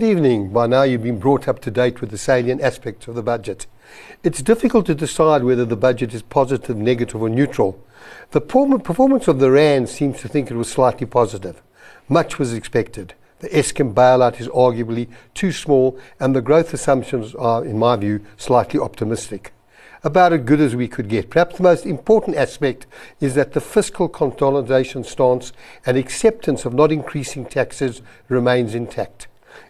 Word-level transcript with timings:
Good 0.00 0.12
evening. 0.12 0.48
By 0.48 0.66
now, 0.66 0.84
you've 0.84 1.02
been 1.02 1.18
brought 1.18 1.46
up 1.46 1.60
to 1.60 1.70
date 1.70 2.00
with 2.00 2.08
the 2.08 2.16
salient 2.16 2.62
aspects 2.62 3.06
of 3.06 3.14
the 3.14 3.22
budget. 3.22 3.66
It's 4.22 4.40
difficult 4.40 4.86
to 4.86 4.94
decide 4.94 5.44
whether 5.44 5.66
the 5.66 5.76
budget 5.76 6.14
is 6.14 6.22
positive, 6.22 6.74
negative, 6.74 7.20
or 7.20 7.28
neutral. 7.28 7.78
The 8.30 8.40
performance 8.40 9.28
of 9.28 9.40
the 9.40 9.50
RAND 9.50 9.90
seems 9.90 10.18
to 10.20 10.28
think 10.28 10.50
it 10.50 10.56
was 10.56 10.72
slightly 10.72 11.06
positive. 11.06 11.60
Much 12.08 12.38
was 12.38 12.54
expected. 12.54 13.12
The 13.40 13.50
Eskom 13.50 13.92
bailout 13.92 14.40
is 14.40 14.48
arguably 14.48 15.10
too 15.34 15.52
small, 15.52 15.98
and 16.18 16.34
the 16.34 16.40
growth 16.40 16.72
assumptions 16.72 17.34
are, 17.34 17.62
in 17.62 17.78
my 17.78 17.96
view, 17.96 18.24
slightly 18.38 18.80
optimistic 18.80 19.52
about 20.02 20.32
as 20.32 20.40
good 20.40 20.62
as 20.62 20.74
we 20.74 20.88
could 20.88 21.10
get. 21.10 21.28
Perhaps 21.28 21.58
the 21.58 21.62
most 21.62 21.84
important 21.84 22.38
aspect 22.38 22.86
is 23.20 23.34
that 23.34 23.52
the 23.52 23.60
fiscal 23.60 24.08
consolidation 24.08 25.04
stance 25.04 25.52
and 25.84 25.98
acceptance 25.98 26.64
of 26.64 26.72
not 26.72 26.90
increasing 26.90 27.44
taxes 27.44 28.00
remains 28.30 28.74
intact. 28.74 29.26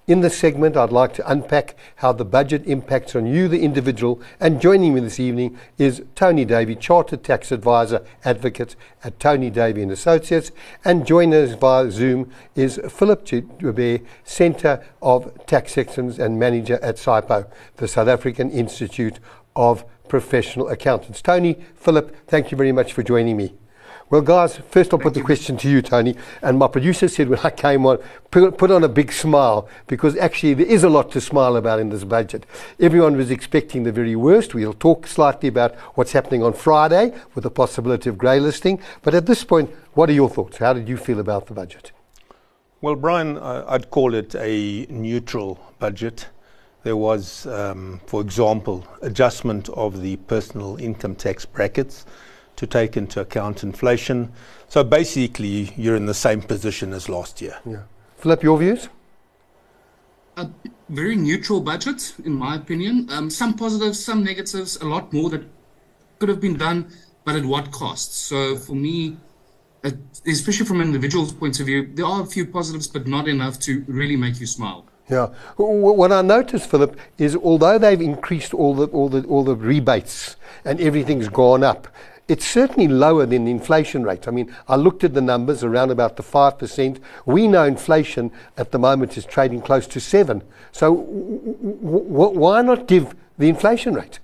In 0.07 0.21
this 0.21 0.39
segment, 0.39 0.77
I'd 0.77 0.91
like 0.91 1.15
to 1.15 1.31
unpack 1.31 1.77
how 1.97 2.13
the 2.13 2.25
budget 2.25 2.67
impacts 2.67 3.15
on 3.15 3.27
you, 3.27 3.49
the 3.49 3.63
individual, 3.63 4.21
and 4.41 4.61
joining 4.61 4.95
me 4.95 5.01
this 5.01 5.21
evening 5.21 5.59
is 5.79 6.03
Tony 6.15 6.45
Davey, 6.45 6.75
Chartered 6.75 7.23
Tax 7.23 7.53
Advisor 7.53 8.05
Advocate 8.25 8.77
at 9.05 9.21
Tony 9.21 9.51
Davey 9.51 9.83
and 9.83 9.93
Associates, 9.93 10.51
and 10.85 11.07
joining 11.07 11.35
us 11.35 11.55
via 11.55 11.91
Zoom 11.91 12.31
is 12.55 12.81
Philip 12.89 13.25
Joubert, 13.25 14.03
Centre 14.25 14.85
of 15.01 15.47
Tax 15.47 15.73
Sections 15.73 16.19
and 16.19 16.39
Manager 16.39 16.79
at 16.83 16.97
SAIPA, 16.97 17.51
the 17.77 17.89
South 17.89 18.09
African 18.09 18.51
Institute 18.51 19.21
of 19.55 19.85
Professional 20.09 20.69
Accountants. 20.69 21.23
Tony, 21.23 21.59
Philip, 21.77 22.27
thank 22.27 22.51
you 22.51 22.57
very 22.57 22.73
much 22.73 22.93
for 22.93 23.03
joining 23.03 23.37
me. 23.37 23.55
Well, 24.11 24.23
guys, 24.23 24.57
first 24.57 24.93
I'll 24.93 24.99
put 24.99 25.15
the 25.15 25.23
question 25.23 25.57
to 25.59 25.71
you, 25.71 25.83
Tony. 25.83 26.17
And 26.43 26.59
my 26.59 26.67
producer 26.67 27.07
said 27.07 27.29
when 27.29 27.39
I 27.45 27.51
came 27.51 27.87
on, 27.87 27.99
put, 28.33 28.59
put, 28.59 28.73
on 28.73 28.83
a 28.83 28.89
big 28.89 29.13
smile 29.13 29.69
because 29.87 30.17
actually 30.17 30.55
there 30.55 30.67
is 30.67 30.83
a 30.83 30.89
lot 30.89 31.13
to 31.13 31.21
smile 31.21 31.55
about 31.55 31.79
in 31.79 31.91
this 31.91 32.03
budget. 32.03 32.45
Everyone 32.81 33.17
was 33.17 33.31
expecting 33.31 33.85
the 33.85 33.93
very 33.93 34.17
worst. 34.17 34.53
We'll 34.53 34.73
talk 34.73 35.07
slightly 35.07 35.49
about 35.49 35.77
what's 35.95 36.11
happening 36.11 36.43
on 36.43 36.55
Friday 36.55 37.15
with 37.37 37.45
the 37.45 37.53
possibility 37.53 38.11
of 38.11 38.19
grey 38.19 38.41
listing. 38.41 38.83
But 39.03 39.15
at 39.15 39.27
this 39.27 39.45
point, 39.45 39.71
what 39.95 40.11
are 40.11 40.15
your 40.15 40.29
thoughts? 40.29 40.59
How 40.59 40.73
did 40.73 40.89
you 40.89 40.97
feel 40.97 41.21
about 41.21 41.47
the 41.47 41.55
budget? 41.55 41.93
Well, 42.81 42.97
Brian, 42.97 43.39
I'd 43.39 43.91
call 43.91 44.15
it 44.15 44.35
a 44.35 44.87
neutral 44.91 45.61
budget. 45.79 46.27
There 46.83 46.97
was, 46.97 47.47
um, 47.47 48.01
for 48.07 48.23
example, 48.23 48.85
adjustment 49.03 49.69
of 49.69 50.03
the 50.03 50.17
personal 50.17 50.79
income 50.79 51.15
tax 51.15 51.45
brackets 51.45 52.07
to 52.57 52.67
take 52.67 52.97
into 52.97 53.21
account 53.21 53.63
inflation. 53.63 54.33
So 54.69 54.85
basically, 54.85 55.73
you're 55.77 55.97
in 55.97 56.07
the 56.07 56.15
same 56.15 56.43
position 56.43 56.93
as 56.93 57.09
last 57.09 57.41
year. 57.41 57.59
Yeah. 57.67 57.83
Philip, 58.19 58.43
your 58.43 58.59
views? 58.59 58.89
A 60.37 60.49
very 60.89 61.17
neutral 61.17 61.61
budget, 61.61 62.15
in 62.25 62.33
my 62.33 62.57
opinion. 62.57 63.09
Um, 63.11 63.31
some 63.31 63.55
positives, 63.55 64.05
some 64.05 64.23
negatives, 64.23 64.77
a 64.77 64.85
lot 64.85 65.13
more 65.13 65.31
that 65.31 65.43
could 66.19 66.29
have 66.29 66.41
been 66.41 66.57
done, 66.57 66.93
but 67.25 67.35
at 67.35 67.45
what 67.45 67.71
cost? 67.71 68.15
So 68.15 68.57
for 68.57 68.75
me, 68.75 69.17
especially 70.27 70.67
from 70.67 70.81
an 70.81 70.89
individual's 70.89 71.33
point 71.33 71.59
of 71.61 71.67
view, 71.67 71.91
there 71.95 72.05
are 72.05 72.23
a 72.23 72.27
few 72.27 72.47
positives, 72.47 72.87
but 72.87 73.07
not 73.07 73.27
enough 73.27 73.59
to 73.61 73.85
really 73.89 74.17
make 74.17 74.39
you 74.39 74.47
smile. 74.47 74.85
Yeah. 75.09 75.27
What 75.57 76.13
I 76.13 76.23
noticed, 76.23 76.71
Philip, 76.71 76.97
is 77.19 77.35
although 77.35 77.79
they've 77.79 78.01
increased 78.01 78.55
all 78.55 78.75
the 78.75 78.87
all 78.87 79.09
the 79.09 79.25
all 79.25 79.43
the 79.43 79.57
rebates 79.57 80.37
and 80.65 80.81
everything's 80.81 81.29
gone 81.29 81.65
up, 81.65 81.89
it's 82.31 82.47
certainly 82.47 82.87
lower 82.87 83.27
than 83.27 83.45
the 83.45 83.51
inflation 83.51 84.05
rate. 84.05 84.29
I 84.29 84.31
mean, 84.31 84.55
I 84.69 84.77
looked 84.77 85.03
at 85.03 85.15
the 85.15 85.21
numbers 85.21 85.65
around 85.65 85.91
about 85.91 86.17
the 86.17 86.23
five 86.23 86.59
percent. 86.59 87.01
We 87.27 87.49
know 87.49 87.65
inflation 87.65 88.31
at 88.57 88.71
the 88.71 88.79
moment 88.79 89.19
is 89.19 89.25
trading 89.25 89.63
close 89.63 89.89
to 89.89 90.01
seven. 90.01 90.43
So 90.71 90.93
why 90.93 92.63
not 92.63 92.87
give 92.87 93.17
the 93.37 93.49
inflation 93.49 93.95
rate? 93.95 94.21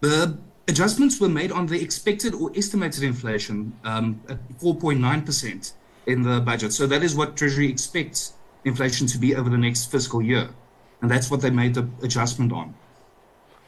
The 0.00 0.36
adjustments 0.66 1.20
were 1.20 1.28
made 1.28 1.52
on 1.52 1.66
the 1.66 1.80
expected 1.80 2.34
or 2.34 2.50
estimated 2.56 3.04
inflation 3.04 3.72
um, 3.84 4.20
at 4.28 4.38
4.9% 4.58 5.72
in 6.06 6.22
the 6.22 6.40
budget. 6.40 6.72
So 6.72 6.88
that 6.88 7.04
is 7.04 7.14
what 7.14 7.36
Treasury 7.36 7.70
expects 7.70 8.32
inflation 8.64 9.06
to 9.06 9.18
be 9.18 9.36
over 9.36 9.48
the 9.48 9.58
next 9.58 9.86
fiscal 9.86 10.20
year. 10.20 10.48
And 11.00 11.08
that's 11.08 11.30
what 11.30 11.42
they 11.42 11.50
made 11.50 11.74
the 11.74 11.88
adjustment 12.02 12.52
on. 12.52 12.74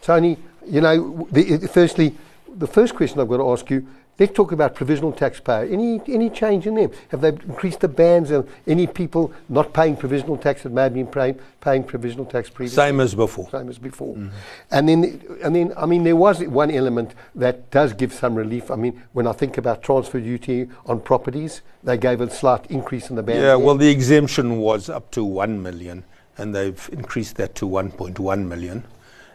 Tony, 0.02 0.36
you 0.66 0.80
know, 0.80 1.28
the, 1.30 1.68
firstly, 1.72 2.14
the 2.58 2.66
first 2.66 2.94
question 2.94 3.20
I've 3.20 3.28
got 3.28 3.38
to 3.38 3.50
ask 3.50 3.70
you 3.70 3.86
let's 4.18 4.32
talk 4.32 4.52
about 4.52 4.74
provisional 4.74 5.12
taxpayer. 5.12 5.64
Any, 5.64 6.00
any 6.08 6.30
change 6.30 6.66
in 6.66 6.74
them? 6.74 6.90
Have 7.08 7.20
they 7.20 7.28
increased 7.28 7.80
the 7.80 7.88
bands 7.88 8.30
of 8.30 8.50
any 8.66 8.86
people 8.86 9.32
not 9.48 9.72
paying 9.72 9.96
provisional 9.96 10.36
tax 10.36 10.62
that 10.62 10.72
may 10.72 10.84
have 10.84 10.94
been 10.94 11.06
paying, 11.06 11.38
paying 11.60 11.84
provisional 11.84 12.24
tax 12.24 12.48
previously? 12.48 12.76
Same 12.76 13.00
as 13.00 13.14
before. 13.14 13.48
Same 13.50 13.68
as 13.68 13.78
before. 13.78 14.14
Mm-hmm. 14.14 14.36
And 14.70 14.88
then, 14.88 15.38
and 15.42 15.56
then, 15.56 15.72
I 15.76 15.86
mean, 15.86 16.04
there 16.04 16.16
was 16.16 16.42
one 16.44 16.70
element 16.70 17.14
that 17.34 17.70
does 17.70 17.92
give 17.92 18.12
some 18.12 18.34
relief. 18.34 18.70
I 18.70 18.76
mean, 18.76 19.02
when 19.12 19.26
I 19.26 19.32
think 19.32 19.58
about 19.58 19.82
transfer 19.82 20.20
duty 20.20 20.68
on 20.86 21.00
properties, 21.00 21.62
they 21.82 21.96
gave 21.96 22.20
a 22.20 22.30
slight 22.30 22.66
increase 22.70 23.10
in 23.10 23.16
the 23.16 23.22
band. 23.22 23.38
Yeah, 23.38 23.44
there. 23.44 23.58
well, 23.58 23.76
the 23.76 23.90
exemption 23.90 24.58
was 24.58 24.88
up 24.88 25.10
to 25.12 25.24
1 25.24 25.62
million, 25.62 26.04
and 26.38 26.54
they've 26.54 26.88
increased 26.92 27.36
that 27.36 27.54
to 27.56 27.66
1.1 27.66 28.46
million 28.48 28.84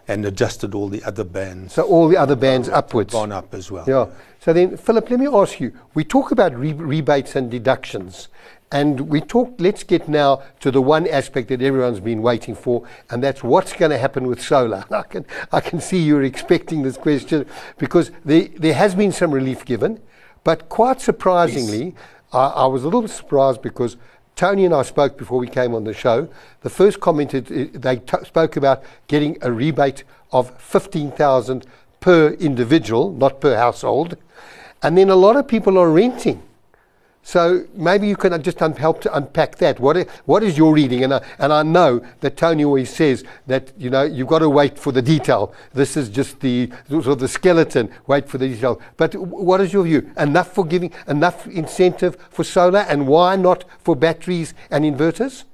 and 0.08 0.24
adjusted 0.24 0.74
all 0.74 0.88
the 0.88 1.02
other 1.04 1.24
bands. 1.24 1.74
So 1.74 1.82
all 1.82 2.08
the 2.08 2.16
other 2.16 2.36
bands 2.36 2.68
um, 2.68 2.74
upwards. 2.74 3.12
Gone 3.12 3.32
up 3.32 3.54
as 3.54 3.70
well. 3.70 3.84
Yeah. 3.86 4.06
So 4.40 4.52
then, 4.52 4.76
Philip, 4.76 5.10
let 5.10 5.20
me 5.20 5.28
ask 5.28 5.60
you. 5.60 5.72
We 5.94 6.04
talk 6.04 6.32
about 6.32 6.56
re- 6.56 6.72
rebates 6.72 7.36
and 7.36 7.50
deductions, 7.50 8.28
and 8.72 9.00
we 9.02 9.20
talk. 9.20 9.54
Let's 9.58 9.84
get 9.84 10.08
now 10.08 10.42
to 10.60 10.70
the 10.70 10.82
one 10.82 11.06
aspect 11.06 11.48
that 11.48 11.62
everyone's 11.62 12.00
been 12.00 12.22
waiting 12.22 12.54
for, 12.54 12.86
and 13.10 13.22
that's 13.22 13.44
what's 13.44 13.72
going 13.72 13.90
to 13.90 13.98
happen 13.98 14.26
with 14.26 14.42
solar. 14.42 14.84
I 14.90 15.02
can 15.02 15.26
I 15.52 15.60
can 15.60 15.80
see 15.80 16.02
you're 16.02 16.24
expecting 16.24 16.82
this 16.82 16.96
question 16.96 17.46
because 17.78 18.10
there 18.24 18.48
there 18.56 18.74
has 18.74 18.94
been 18.94 19.12
some 19.12 19.30
relief 19.30 19.64
given, 19.64 20.00
but 20.42 20.68
quite 20.68 21.00
surprisingly, 21.00 21.84
yes. 21.84 21.94
I, 22.32 22.46
I 22.46 22.66
was 22.66 22.82
a 22.82 22.88
little 22.88 23.08
surprised 23.08 23.62
because 23.62 23.96
Tony 24.34 24.64
and 24.64 24.74
I 24.74 24.82
spoke 24.82 25.18
before 25.18 25.38
we 25.38 25.46
came 25.48 25.74
on 25.74 25.84
the 25.84 25.94
show. 25.94 26.28
The 26.62 26.70
first 26.70 27.00
comment 27.00 27.32
they 27.32 27.96
t- 27.96 28.24
spoke 28.24 28.56
about 28.56 28.82
getting 29.06 29.36
a 29.42 29.52
rebate 29.52 30.04
of 30.32 30.50
fifteen 30.58 31.10
thousand 31.10 31.66
per 32.00 32.30
individual, 32.40 33.12
not 33.12 33.40
per 33.40 33.56
household, 33.56 34.16
and 34.82 34.98
then 34.98 35.10
a 35.10 35.16
lot 35.16 35.36
of 35.36 35.46
people 35.46 35.78
are 35.78 35.90
renting. 35.90 36.42
So 37.24 37.64
maybe 37.74 38.08
you 38.08 38.16
can 38.16 38.42
just 38.42 38.58
help 38.58 39.00
to 39.02 39.16
unpack 39.16 39.56
that. 39.56 39.78
What 39.78 39.96
is, 39.96 40.06
what 40.24 40.42
is 40.42 40.58
your 40.58 40.74
reading? 40.74 41.04
And 41.04 41.14
I, 41.14 41.24
and 41.38 41.52
I 41.52 41.62
know 41.62 42.04
that 42.20 42.36
Tony 42.36 42.64
always 42.64 42.90
says 42.90 43.22
that 43.46 43.72
you 43.78 43.90
know 43.90 44.02
you've 44.02 44.26
got 44.26 44.40
to 44.40 44.50
wait 44.50 44.76
for 44.76 44.90
the 44.90 45.02
detail. 45.02 45.54
This 45.72 45.96
is 45.96 46.08
just 46.08 46.40
the 46.40 46.70
sort 46.88 47.06
of 47.06 47.20
the 47.20 47.28
skeleton. 47.28 47.90
Wait 48.08 48.28
for 48.28 48.38
the 48.38 48.48
detail. 48.48 48.80
But 48.96 49.14
what 49.14 49.60
is 49.60 49.72
your 49.72 49.84
view? 49.84 50.10
Enough 50.18 50.52
for 50.52 50.64
giving 50.64 50.92
enough 51.06 51.46
incentive 51.46 52.16
for 52.30 52.42
solar, 52.42 52.80
and 52.80 53.06
why 53.06 53.36
not 53.36 53.64
for 53.78 53.94
batteries 53.94 54.52
and 54.68 54.84
inverters? 54.84 55.44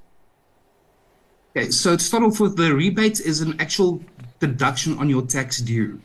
Okay, 1.55 1.69
so 1.69 1.95
to 1.95 2.03
start 2.03 2.23
off 2.23 2.39
with, 2.39 2.57
the 2.57 2.73
rebate 2.73 3.19
is 3.19 3.41
an 3.41 3.59
actual 3.59 4.01
deduction 4.39 4.97
on 4.97 5.07
your 5.07 5.21
tax 5.21 5.59
due. 5.59 6.01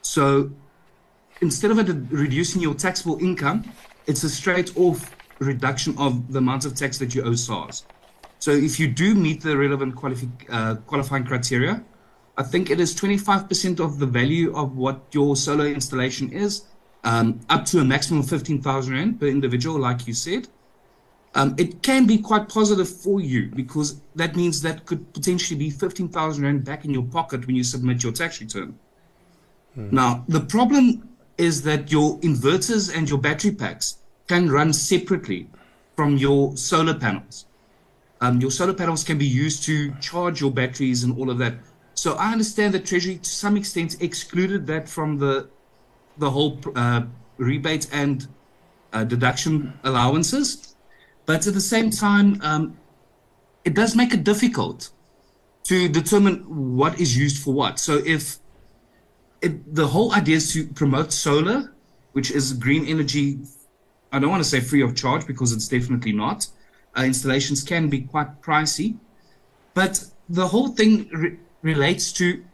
So 0.00 0.50
instead 1.42 1.70
of 1.70 2.12
reducing 2.12 2.62
your 2.62 2.74
taxable 2.74 3.18
income, 3.18 3.70
it's 4.06 4.22
a 4.24 4.28
straight 4.28 4.76
off 4.76 5.14
reduction 5.38 5.96
of 5.98 6.32
the 6.32 6.38
amount 6.38 6.64
of 6.64 6.74
tax 6.74 6.98
that 6.98 7.14
you 7.14 7.22
owe 7.24 7.34
SARS. 7.34 7.84
So 8.38 8.50
if 8.50 8.78
you 8.78 8.88
do 8.88 9.14
meet 9.14 9.42
the 9.42 9.56
relevant 9.56 9.94
qualifi- 9.94 10.30
uh, 10.50 10.76
qualifying 10.86 11.24
criteria, 11.24 11.82
I 12.36 12.42
think 12.42 12.70
it 12.70 12.80
is 12.80 12.94
25% 12.94 13.80
of 13.80 13.98
the 13.98 14.06
value 14.06 14.54
of 14.54 14.76
what 14.76 15.02
your 15.12 15.36
solar 15.36 15.66
installation 15.66 16.30
is, 16.30 16.64
um, 17.04 17.40
up 17.48 17.64
to 17.66 17.78
a 17.78 17.84
maximum 17.84 18.20
of 18.20 18.28
15,000 18.28 18.92
Rand 18.92 19.20
per 19.20 19.26
individual, 19.26 19.78
like 19.78 20.06
you 20.06 20.14
said. 20.14 20.48
Um, 21.36 21.54
it 21.58 21.82
can 21.82 22.06
be 22.06 22.18
quite 22.18 22.48
positive 22.48 22.88
for 22.88 23.20
you 23.20 23.50
because 23.50 24.00
that 24.14 24.36
means 24.36 24.62
that 24.62 24.86
could 24.86 25.12
potentially 25.12 25.58
be 25.58 25.70
15,000 25.70 26.44
Rand 26.44 26.64
back 26.64 26.84
in 26.84 26.92
your 26.92 27.02
pocket 27.02 27.46
when 27.46 27.56
you 27.56 27.64
submit 27.64 28.02
your 28.02 28.12
tax 28.12 28.40
return. 28.40 28.78
Hmm. 29.74 29.88
Now, 29.90 30.24
the 30.28 30.40
problem 30.40 31.08
is 31.38 31.62
that 31.62 31.90
your 31.90 32.18
inverters 32.20 32.94
and 32.96 33.08
your 33.08 33.18
battery 33.18 33.50
packs 33.52 33.98
can 34.28 34.50
run 34.50 34.72
separately 34.72 35.48
from 35.96 36.16
your 36.16 36.56
solar 36.56 36.94
panels. 36.94 37.46
Um, 38.20 38.40
your 38.40 38.50
solar 38.50 38.74
panels 38.74 39.04
can 39.04 39.18
be 39.18 39.26
used 39.26 39.64
to 39.64 39.92
charge 40.00 40.40
your 40.40 40.50
batteries 40.50 41.04
and 41.04 41.16
all 41.18 41.30
of 41.30 41.38
that. 41.38 41.54
So 41.94 42.14
I 42.14 42.32
understand 42.32 42.74
that 42.74 42.86
Treasury, 42.86 43.16
to 43.18 43.30
some 43.30 43.56
extent, 43.56 44.00
excluded 44.00 44.66
that 44.66 44.88
from 44.88 45.18
the 45.18 45.48
the 46.16 46.30
whole 46.30 46.60
uh, 46.76 47.02
rebate 47.38 47.88
and 47.92 48.28
uh, 48.92 49.04
deduction 49.04 49.72
allowances. 49.82 50.76
But 51.26 51.46
at 51.46 51.54
the 51.54 51.60
same 51.60 51.90
time, 51.90 52.40
um, 52.42 52.78
it 53.64 53.74
does 53.74 53.96
make 53.96 54.14
it 54.14 54.22
difficult 54.24 54.90
to 55.64 55.88
determine 55.88 56.76
what 56.76 57.00
is 57.00 57.16
used 57.16 57.42
for 57.42 57.52
what. 57.54 57.78
So 57.80 58.00
if 58.04 58.38
it, 59.44 59.74
the 59.74 59.86
whole 59.86 60.12
idea 60.14 60.36
is 60.36 60.52
to 60.54 60.66
promote 60.66 61.12
solar, 61.12 61.72
which 62.12 62.30
is 62.30 62.52
green 62.54 62.86
energy. 62.86 63.40
I 64.10 64.18
don't 64.18 64.30
want 64.30 64.42
to 64.42 64.48
say 64.48 64.60
free 64.60 64.82
of 64.82 64.94
charge 64.94 65.26
because 65.26 65.52
it's 65.52 65.68
definitely 65.68 66.12
not, 66.12 66.46
uh, 66.96 67.02
installations 67.02 67.62
can 67.62 67.88
be 67.88 68.02
quite 68.02 68.40
pricey. 68.40 68.96
But 69.74 70.04
the 70.28 70.46
whole 70.48 70.68
thing 70.68 71.08
re- 71.12 71.36
relates 71.62 72.12
to 72.14 72.44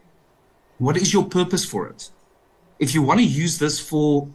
what 0.79 0.97
is 0.97 1.13
your 1.13 1.25
purpose 1.25 1.63
for 1.63 1.87
it? 1.87 2.09
If 2.79 2.93
you 2.95 3.01
want 3.03 3.19
to 3.19 3.25
use 3.25 3.59
this 3.59 3.79
for 3.79 4.27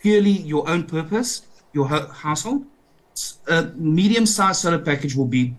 purely 0.00 0.30
your 0.30 0.68
own 0.68 0.84
purpose, 0.84 1.42
your 1.72 1.86
ho- 1.88 2.08
household, 2.08 2.64
a 3.48 3.64
medium-sized 3.76 4.62
solar 4.62 4.78
package 4.78 5.14
will 5.14 5.26
be 5.26 5.54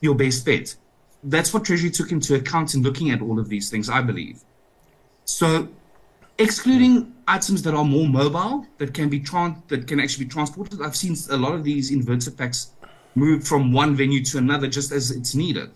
your 0.00 0.14
best 0.14 0.46
bet. 0.46 0.74
That's 1.22 1.52
what 1.52 1.64
Treasury 1.64 1.90
took 1.90 2.10
into 2.10 2.34
account 2.34 2.74
in 2.74 2.82
looking 2.82 3.10
at 3.10 3.20
all 3.20 3.38
of 3.38 3.48
these 3.48 3.70
things, 3.70 3.88
I 3.90 4.00
believe. 4.00 4.42
So, 5.24 5.68
excluding 6.38 7.12
items 7.28 7.62
that 7.62 7.74
are 7.74 7.84
more 7.84 8.08
mobile, 8.08 8.66
that 8.78 8.94
can 8.94 9.08
be 9.08 9.20
tran- 9.20 9.66
that 9.68 9.86
can 9.86 10.00
actually 10.00 10.24
be 10.24 10.30
transported, 10.30 10.82
I've 10.82 10.96
seen 10.96 11.16
a 11.30 11.36
lot 11.36 11.54
of 11.54 11.64
these 11.64 11.90
inverter 11.90 12.36
packs 12.36 12.72
move 13.14 13.46
from 13.46 13.72
one 13.72 13.94
venue 13.94 14.24
to 14.24 14.38
another 14.38 14.66
just 14.66 14.92
as 14.92 15.10
it's 15.10 15.34
needed. 15.34 15.70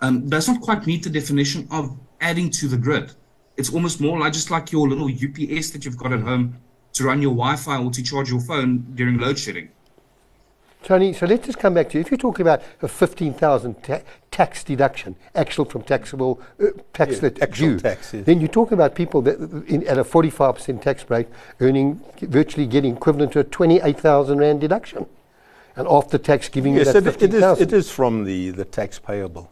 Um, 0.00 0.28
does 0.28 0.46
not 0.46 0.60
quite 0.60 0.86
meet 0.86 1.02
the 1.02 1.10
definition 1.10 1.66
of 1.70 1.96
adding 2.20 2.50
to 2.50 2.68
the 2.68 2.76
grid. 2.76 3.12
It's 3.56 3.72
almost 3.72 4.00
more 4.00 4.18
like 4.18 4.34
just 4.34 4.50
like 4.50 4.72
your 4.72 4.88
little 4.88 5.08
UPS 5.08 5.70
that 5.70 5.84
you've 5.84 5.96
got 5.96 6.12
at 6.12 6.20
home 6.20 6.58
to 6.92 7.04
run 7.04 7.22
your 7.22 7.32
Wi-Fi 7.32 7.78
or 7.78 7.90
to 7.90 8.02
charge 8.02 8.30
your 8.30 8.40
phone 8.40 8.86
during 8.94 9.18
load 9.18 9.38
shedding. 9.38 9.70
Tony, 10.82 11.12
so 11.12 11.26
let's 11.26 11.46
just 11.46 11.58
come 11.58 11.74
back 11.74 11.88
to 11.90 11.98
you. 11.98 12.00
If 12.02 12.10
you're 12.10 12.18
talking 12.18 12.42
about 12.42 12.62
a 12.80 12.86
15,000 12.86 13.82
ta- 13.82 14.00
tax 14.30 14.62
deduction, 14.62 15.16
actual 15.34 15.64
from 15.64 15.82
taxable 15.82 16.40
uh, 16.62 16.66
tax 16.92 17.14
Yeah, 17.14 17.20
that 17.20 17.42
actual 17.42 17.68
due, 17.70 17.78
tax, 17.80 18.14
yes. 18.14 18.24
then 18.24 18.40
you 18.40 18.46
talk 18.46 18.70
about 18.70 18.94
people 18.94 19.20
that 19.22 19.38
in, 19.66 19.84
at 19.88 19.98
a 19.98 20.04
45% 20.04 20.80
tax 20.80 21.08
rate 21.10 21.26
earning 21.60 22.00
virtually 22.20 22.66
getting 22.66 22.96
equivalent 22.96 23.32
to 23.32 23.40
a 23.40 23.44
28,000 23.44 24.38
rand 24.38 24.60
deduction, 24.60 25.06
and 25.74 25.88
after 25.88 26.18
tax 26.18 26.48
giving 26.48 26.74
Yes, 26.74 26.86
you 26.86 26.92
that 27.00 27.06
it, 27.06 27.22
it, 27.22 27.34
is, 27.34 27.40
15,000. 27.42 27.62
it 27.66 27.72
is 27.72 27.90
from 27.90 28.24
the, 28.24 28.50
the 28.50 28.64
tax 28.64 28.98
payable. 29.00 29.50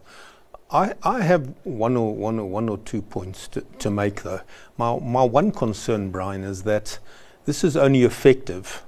I, 0.71 0.93
I 1.03 1.21
have 1.21 1.53
one 1.63 1.95
or, 1.95 2.15
one, 2.15 2.39
or, 2.39 2.45
one 2.47 2.69
or 2.69 2.79
two 2.79 3.01
points 3.01 3.47
to, 3.49 3.61
to 3.61 3.91
make, 3.91 4.23
though. 4.23 4.41
My, 4.77 4.97
my 4.99 5.23
one 5.23 5.51
concern, 5.51 6.09
Brian, 6.09 6.43
is 6.43 6.63
that 6.63 6.97
this 7.45 7.63
is 7.63 7.77
only 7.77 8.03
effective 8.03 8.83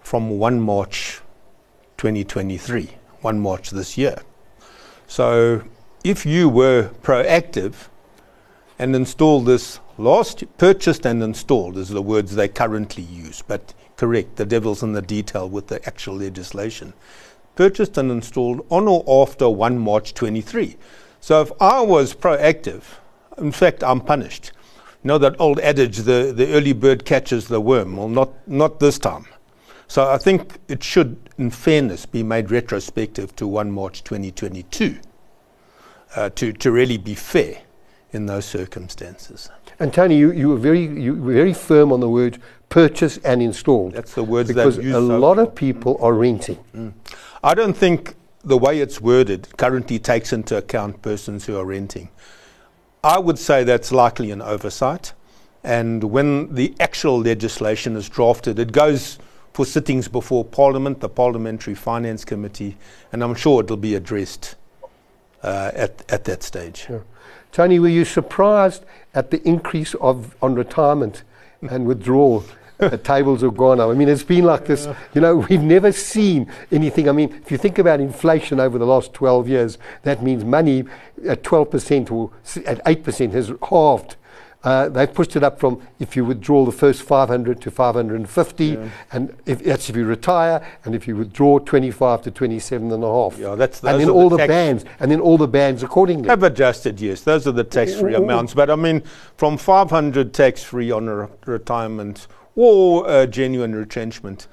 from 0.00 0.38
1 0.38 0.60
March 0.60 1.21
2023, 2.02 2.90
1 3.20 3.38
March 3.38 3.70
this 3.70 3.96
year. 3.96 4.16
So 5.06 5.62
if 6.02 6.26
you 6.26 6.48
were 6.48 6.90
proactive 7.00 7.74
and 8.76 8.96
installed 8.96 9.46
this 9.46 9.78
last, 9.98 10.42
purchased 10.58 11.06
and 11.06 11.22
installed 11.22 11.76
is 11.76 11.90
the 11.90 12.02
words 12.02 12.34
they 12.34 12.48
currently 12.48 13.04
use, 13.04 13.40
but 13.46 13.72
correct, 13.96 14.34
the 14.34 14.44
devil's 14.44 14.82
in 14.82 14.94
the 14.94 15.00
detail 15.00 15.48
with 15.48 15.68
the 15.68 15.80
actual 15.86 16.16
legislation. 16.16 16.92
Purchased 17.54 17.96
and 17.96 18.10
installed 18.10 18.66
on 18.68 18.88
or 18.88 19.04
after 19.22 19.48
1 19.48 19.78
March 19.78 20.12
23. 20.12 20.76
So 21.20 21.40
if 21.40 21.52
I 21.60 21.82
was 21.82 22.14
proactive, 22.14 22.82
in 23.38 23.52
fact, 23.52 23.84
I'm 23.84 24.00
punished. 24.00 24.50
You 25.04 25.08
know 25.08 25.18
that 25.18 25.36
old 25.38 25.60
adage, 25.60 25.98
the, 25.98 26.32
the 26.34 26.52
early 26.52 26.72
bird 26.72 27.04
catches 27.04 27.46
the 27.46 27.60
worm? 27.60 27.96
Well, 27.96 28.08
not, 28.08 28.48
not 28.48 28.80
this 28.80 28.98
time. 28.98 29.26
So 29.92 30.08
I 30.08 30.16
think 30.16 30.56
it 30.68 30.82
should, 30.82 31.18
in 31.36 31.50
fairness, 31.50 32.06
be 32.06 32.22
made 32.22 32.50
retrospective 32.50 33.36
to 33.36 33.46
1 33.46 33.70
March 33.70 34.02
2022 34.04 34.98
uh, 36.16 36.30
to, 36.30 36.50
to 36.54 36.72
really 36.72 36.96
be 36.96 37.14
fair 37.14 37.60
in 38.10 38.24
those 38.24 38.46
circumstances. 38.46 39.50
And 39.78 39.92
Tony, 39.92 40.16
you, 40.16 40.32
you 40.32 40.48
were 40.48 40.56
very 40.56 40.80
you 40.80 41.16
were 41.16 41.34
very 41.34 41.52
firm 41.52 41.92
on 41.92 42.00
the 42.00 42.08
word 42.08 42.38
purchase 42.70 43.18
and 43.18 43.42
install. 43.42 43.90
That's 43.90 44.14
the 44.14 44.22
words 44.22 44.48
because 44.48 44.78
used 44.78 44.88
a 44.88 44.92
so 44.92 45.18
lot 45.18 45.38
of 45.38 45.54
people 45.54 45.98
are 46.00 46.14
renting. 46.14 46.94
I 47.44 47.52
don't 47.52 47.76
think 47.76 48.14
the 48.42 48.56
way 48.56 48.80
it's 48.80 48.98
worded 48.98 49.54
currently 49.58 49.98
takes 49.98 50.32
into 50.32 50.56
account 50.56 51.02
persons 51.02 51.44
who 51.44 51.58
are 51.58 51.66
renting. 51.66 52.08
I 53.04 53.18
would 53.18 53.38
say 53.38 53.62
that's 53.62 53.92
likely 53.92 54.30
an 54.30 54.40
oversight. 54.40 55.12
And 55.62 56.02
when 56.04 56.54
the 56.54 56.74
actual 56.80 57.20
legislation 57.20 57.94
is 57.94 58.08
drafted, 58.08 58.58
it 58.58 58.72
goes 58.72 59.18
for 59.52 59.66
sittings 59.66 60.08
before 60.08 60.44
Parliament, 60.44 61.00
the 61.00 61.08
Parliamentary 61.08 61.74
Finance 61.74 62.24
Committee, 62.24 62.76
and 63.12 63.22
I'm 63.22 63.34
sure 63.34 63.62
it'll 63.62 63.76
be 63.76 63.94
addressed 63.94 64.56
uh, 65.42 65.70
at, 65.74 66.10
at 66.10 66.24
that 66.24 66.42
stage. 66.42 66.86
Sure. 66.86 67.04
Tony, 67.52 67.78
were 67.78 67.88
you 67.88 68.04
surprised 68.04 68.84
at 69.14 69.30
the 69.30 69.46
increase 69.46 69.94
of 69.94 70.34
on 70.42 70.54
retirement 70.54 71.22
and 71.60 71.86
withdrawal? 71.86 72.44
the 72.90 72.98
tables 72.98 73.42
have 73.42 73.56
gone 73.56 73.78
up. 73.78 73.90
I 73.90 73.94
mean, 73.94 74.08
it's 74.08 74.24
been 74.24 74.44
like 74.44 74.66
this. 74.66 74.88
You 75.14 75.20
know, 75.20 75.36
we've 75.36 75.62
never 75.62 75.92
seen 75.92 76.50
anything. 76.72 77.08
I 77.08 77.12
mean, 77.12 77.32
if 77.44 77.52
you 77.52 77.58
think 77.58 77.78
about 77.78 78.00
inflation 78.00 78.58
over 78.58 78.76
the 78.76 78.86
last 78.86 79.12
12 79.14 79.48
years, 79.48 79.78
that 80.02 80.22
means 80.22 80.44
money 80.44 80.84
at 81.28 81.44
12% 81.44 82.10
or 82.10 82.32
at 82.66 82.84
8% 82.84 83.32
has 83.32 83.52
halved. 83.68 84.16
Uh, 84.64 84.88
they've 84.88 85.12
pushed 85.12 85.34
it 85.34 85.42
up 85.42 85.58
from 85.58 85.80
if 85.98 86.14
you 86.14 86.24
withdraw 86.24 86.64
the 86.64 86.70
first 86.72 87.02
500 87.02 87.60
to 87.60 87.70
550, 87.70 88.78
and 89.10 89.34
if 89.44 89.62
that's 89.64 89.90
if 89.90 89.96
you 89.96 90.04
retire, 90.04 90.64
and 90.84 90.94
if 90.94 91.08
you 91.08 91.16
withdraw 91.16 91.58
25 91.58 92.22
to 92.22 92.30
27 92.30 92.92
and 92.92 93.02
a 93.02 93.06
half. 93.06 93.38
Yeah, 93.38 93.54
that's- 93.56 93.80
and 93.82 94.00
then 94.00 94.02
are 94.08 94.12
the 94.12 94.12
all 94.12 94.28
the 94.30 94.36
bands, 94.46 94.84
and 95.00 95.10
then 95.10 95.20
all 95.20 95.36
the 95.36 95.48
bands 95.48 95.82
accordingly. 95.82 96.28
Have 96.28 96.44
adjusted, 96.44 97.00
yes. 97.00 97.22
Those 97.22 97.46
are 97.48 97.52
the 97.52 97.64
tax-free 97.64 98.14
amounts. 98.14 98.54
But 98.54 98.70
I 98.70 98.76
mean, 98.76 99.02
from 99.36 99.56
500 99.56 100.32
tax-free 100.32 100.90
on 100.92 101.08
a 101.08 101.16
re- 101.16 101.28
retirement 101.46 102.28
or 102.54 103.08
uh, 103.08 103.26
genuine 103.26 103.74
retrenchment 103.74 104.46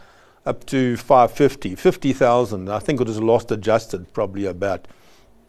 up 0.45 0.65
to 0.65 0.97
550, 0.97 1.75
50,000. 1.75 2.69
I 2.69 2.79
think 2.79 2.99
it 2.99 3.05
was 3.07 3.21
last 3.21 3.51
adjusted 3.51 4.11
probably 4.13 4.45
about 4.45 4.87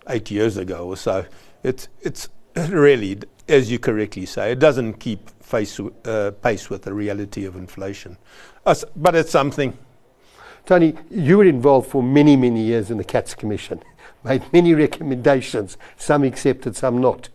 eight 0.09 0.31
years 0.31 0.59
ago 0.59 0.87
or 0.87 0.97
so. 0.97 1.25
It's, 1.63 1.89
it's 2.03 2.29
really, 2.69 3.21
as 3.51 3.71
you 3.71 3.79
correctly 3.79 4.27
say, 4.27 4.53
it 4.53 4.59
doesn't 4.59 4.95
keep 4.95 5.29
face, 5.43 5.79
uh, 5.81 6.31
pace 6.43 6.71
with 6.71 6.83
the 6.83 6.95
reality 6.95 7.45
of 7.45 7.57
inflation. 7.57 8.17
Us- 8.65 8.85
but 8.97 9.15
it's 9.15 9.31
something. 9.31 9.77
Tony, 10.67 10.95
you 11.11 11.39
were 11.39 11.45
involved 11.45 11.91
for 11.91 12.03
many, 12.03 12.37
many 12.37 12.63
years 12.63 12.91
in 12.91 12.99
the 12.99 13.05
Katz 13.05 13.35
Commission, 13.35 13.83
made 14.23 14.43
many 14.53 14.75
recommendations, 14.75 15.77
some 15.97 16.23
accepted, 16.23 16.77
some 16.77 17.01
not. 17.01 17.29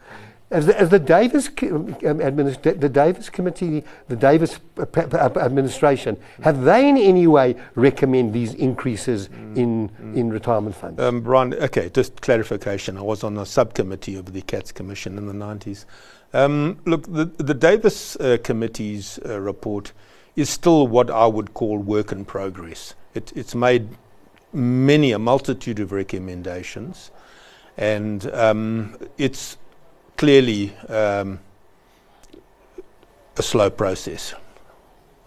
As 0.52 0.68
the, 0.68 0.80
as 0.80 0.90
the 0.90 1.00
Davis 1.00 1.48
um, 1.48 1.96
administ- 1.96 2.80
the 2.80 2.90
Davis 2.90 3.30
Committee, 3.32 3.84
the 4.08 4.16
Davis 4.16 4.60
uh, 4.78 4.86
p- 4.86 5.02
uh, 5.02 5.30
administration, 5.40 6.18
have 6.44 6.62
they 6.62 6.88
in 6.88 6.98
any 6.98 7.26
way 7.26 7.56
recommend 7.74 8.32
these 8.32 8.54
increases 8.54 9.28
in 9.56 9.90
in 10.14 10.30
retirement 10.30 10.76
funds? 10.76 11.02
Um, 11.02 11.22
Brian, 11.22 11.56
okay, 11.56 11.90
just 11.90 12.22
clarification. 12.22 12.96
I 12.96 13.02
was 13.02 13.24
on 13.24 13.38
a 13.38 13.46
subcommittee 13.46 14.16
of 14.16 14.34
the 14.34 14.42
Katz 14.44 14.72
Commission 14.72 15.18
in 15.18 15.26
the 15.26 15.34
90s. 15.34 15.86
Um, 16.34 16.80
look, 16.86 17.12
the, 17.12 17.26
the 17.26 17.54
Davis 17.54 18.16
uh, 18.18 18.38
Committee's 18.44 19.20
uh, 19.26 19.40
report 19.40 19.94
is 20.36 20.50
still 20.50 20.86
what 20.88 21.10
I 21.10 21.26
would 21.26 21.54
call 21.54 21.80
work 21.80 22.12
in 22.12 22.24
progress. 22.24 22.94
It, 23.16 23.32
it's 23.36 23.56
made 23.56 23.88
many, 24.54 25.12
a 25.12 25.20
multitude 25.20 25.80
of 25.80 25.92
recommendations, 25.92 27.10
and 27.78 28.30
um, 28.34 28.98
it's 29.18 29.58
clearly 30.18 30.76
um, 30.88 31.40
a 33.38 33.44
slow 33.44 33.70
process. 33.70 34.34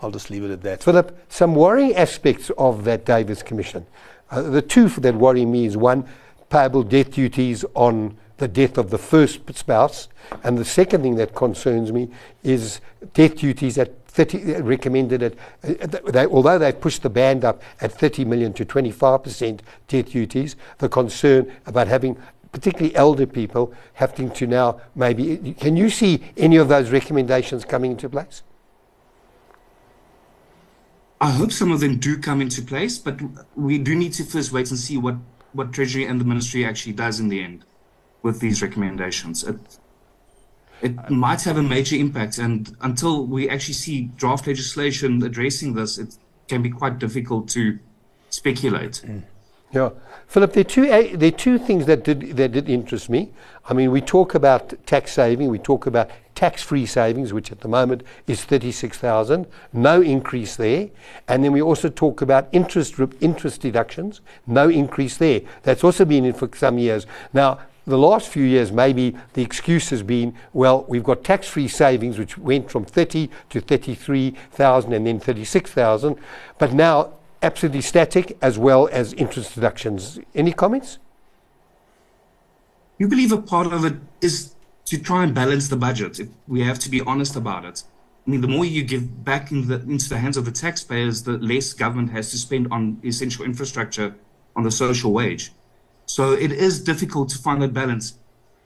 I'll 0.01 0.11
just 0.11 0.31
leave 0.31 0.45
it 0.45 0.51
at 0.51 0.63
that. 0.63 0.83
Philip, 0.83 1.27
some 1.29 1.55
worrying 1.55 1.95
aspects 1.97 2.51
of 2.57 2.85
that 2.85 3.05
Davis 3.05 3.43
Commission. 3.43 3.87
Uh, 4.31 4.43
the 4.43 4.63
two 4.63 4.89
that 4.89 5.15
worry 5.15 5.45
me 5.45 5.67
is 5.67 5.77
one, 5.77 6.07
payable 6.51 6.83
death 6.83 7.13
duties 7.13 7.65
on 7.75 8.17
the 8.37 8.49
death 8.49 8.79
of 8.79 8.91
the 8.91 8.99
first 8.99 9.41
spouse, 9.57 10.09
and 10.45 10.57
the 10.57 10.65
second 10.65 11.03
thing 11.03 11.17
that 11.17 11.35
concerns 11.35 11.91
me 11.91 12.09
is 12.45 12.81
death 13.13 13.37
duties 13.37 13.79
at 13.79 14.07
30, 14.07 14.55
uh, 14.55 14.63
recommended 14.63 15.23
at, 15.23 15.35
uh, 15.65 15.87
they, 16.11 16.27
although 16.27 16.59
they've 16.59 16.81
pushed 16.81 17.03
the 17.03 17.11
band 17.11 17.45
up 17.45 17.63
at 17.81 17.93
30 17.93 18.25
million 18.25 18.53
to 18.53 18.65
25% 18.65 19.61
death 19.89 20.11
duties, 20.11 20.57
the 20.79 20.89
concern 20.89 21.53
about 21.67 21.89
having 21.89 22.17
particularly 22.59 22.95
elder 22.97 23.27
people 23.27 23.73
having 23.95 24.31
to 24.33 24.45
now 24.45 24.81
maybe, 24.97 25.55
can 25.61 25.77
you 25.77 25.89
see 25.89 26.21
any 26.37 26.57
of 26.57 26.67
those 26.69 26.91
recommendations 26.91 27.65
coming 27.65 27.93
into 27.93 28.09
place? 28.09 28.43
I 31.21 31.31
hope 31.31 31.53
some 31.53 31.71
of 31.71 31.79
them 31.79 31.99
do 31.99 32.19
come 32.19 32.41
into 32.41 32.61
place, 32.63 32.99
but 32.99 33.21
we 33.55 33.79
do 33.79 33.95
need 33.95 34.13
to 34.15 34.25
first 34.25 34.53
wait 34.53 34.71
and 34.71 34.79
see 34.79 34.97
what, 34.97 35.17
what 35.53 35.73
Treasury 35.73 36.05
and 36.05 36.21
the 36.21 36.25
Ministry 36.25 36.65
actually 36.65 36.95
does 36.95 37.21
in 37.21 37.29
the 37.29 37.43
end 37.43 37.65
with 38.23 38.41
these 38.41 38.61
recommendations. 38.61 39.45
It, 39.45 39.79
it 40.83 41.11
might 41.11 41.43
have 41.43 41.59
a 41.59 41.63
major 41.63 41.95
impact, 41.95 42.39
and 42.39 42.77
until 42.81 43.25
we 43.25 43.49
actually 43.49 43.75
see 43.75 44.11
draft 44.17 44.49
legislation 44.49 45.23
addressing 45.23 45.75
this, 45.75 45.99
it 45.99 46.17
can 46.49 46.63
be 46.63 46.71
quite 46.71 46.99
difficult 46.99 47.49
to 47.51 47.79
speculate. 48.31 49.03
Mm. 49.05 49.23
Yeah, 49.71 49.91
Philip, 50.29 50.55
there 50.55 50.61
are 50.63 50.65
two 50.65 50.91
uh, 50.91 51.09
there 51.15 51.29
are 51.29 51.37
two 51.37 51.59
things 51.59 51.85
that 51.87 52.03
did 52.03 52.37
that 52.37 52.53
did 52.53 52.71
interest 52.71 53.11
me. 53.11 53.31
I 53.69 53.75
mean, 53.75 53.91
we 53.91 54.01
talk 54.01 54.35
about 54.35 54.75
tax 54.87 55.13
saving, 55.13 55.49
we 55.49 55.59
talk 55.59 55.87
about 55.87 56.11
tax-free 56.35 56.87
savings, 56.87 57.33
which 57.33 57.51
at 57.51 57.61
the 57.61 57.69
moment 57.69 58.03
is 58.29 58.45
36,000, 58.45 59.45
no 59.73 60.01
increase 60.01 60.55
there. 60.55 60.89
And 61.27 61.43
then 61.43 61.53
we 61.53 61.61
also 61.61 61.89
talk 61.89 62.23
about 62.23 62.49
interest 62.53 62.95
interest 63.21 63.61
deductions, 63.61 64.21
no 64.47 64.69
increase 64.71 65.17
there. 65.17 65.41
That's 65.65 65.83
also 65.83 66.05
been 66.05 66.25
in 66.25 66.33
for 66.33 66.49
some 66.55 66.79
years. 66.79 67.07
Now, 67.33 67.59
the 67.87 67.99
last 67.99 68.29
few 68.29 68.45
years, 68.45 68.71
maybe 68.71 69.17
the 69.33 69.43
excuse 69.43 69.91
has 69.91 70.03
been, 70.03 70.35
well, 70.53 70.85
we've 70.89 71.03
got 71.03 71.25
tax-free 71.25 71.69
savings, 71.69 72.19
which 72.19 72.39
went 72.39 72.71
from 72.71 72.85
30 72.85 73.29
to 73.51 73.61
33,000 73.61 74.93
and 74.93 75.07
then 75.07 75.19
36,000, 75.19 76.17
but 76.59 76.73
now 76.73 77.18
absolutely 77.43 77.81
static 77.81 78.37
as 78.43 78.59
well 78.59 78.89
as 78.93 79.13
interest 79.15 79.55
deductions. 79.55 80.19
Any 80.35 80.53
comments? 80.53 80.99
You 82.99 83.09
believe 83.09 83.33
a 83.33 83.41
part 83.41 83.73
of 83.73 83.85
it 83.85 83.95
is 84.21 84.55
to 84.87 84.99
try 84.99 85.23
and 85.23 85.35
balance 85.35 85.69
the 85.69 85.77
budget. 85.77 86.19
If 86.19 86.29
we 86.47 86.63
have 86.63 86.79
to 86.81 86.91
be 86.91 87.01
honest 87.03 87.37
about 87.37 87.65
it. 87.65 87.85
I 88.27 88.31
mean, 88.31 88.41
the 88.41 88.49
more 88.49 88.65
you 88.65 88.83
give 88.83 89.25
back 89.25 89.51
in 89.53 89.69
the, 89.69 89.77
into 89.83 90.09
the 90.09 90.19
hands 90.19 90.37
of 90.37 90.45
the 90.45 90.53
taxpayers, 90.53 91.23
the 91.23 91.39
less 91.39 91.73
government 91.73 92.11
has 92.11 92.31
to 92.33 92.39
spend 92.39 92.69
on 92.71 93.01
essential 93.05 93.45
infrastructure, 93.45 94.15
on 94.55 94.65
the 94.65 94.71
social 94.71 95.13
wage. 95.13 95.53
So 96.07 96.33
it 96.33 96.53
is 96.53 96.83
difficult 96.83 97.29
to 97.31 97.39
find 97.39 97.63
that 97.63 97.73
balance. 97.73 98.19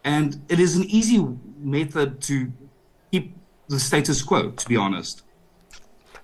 And 0.05 0.41
it 0.49 0.59
is 0.59 0.77
an 0.77 0.85
easy 0.85 1.25
method 1.59 2.21
to 2.23 2.53
keep 3.13 3.37
the 3.69 3.79
status 3.79 4.23
quo, 4.23 4.51
to 4.51 4.69
be 4.69 4.77
honest. 4.77 5.23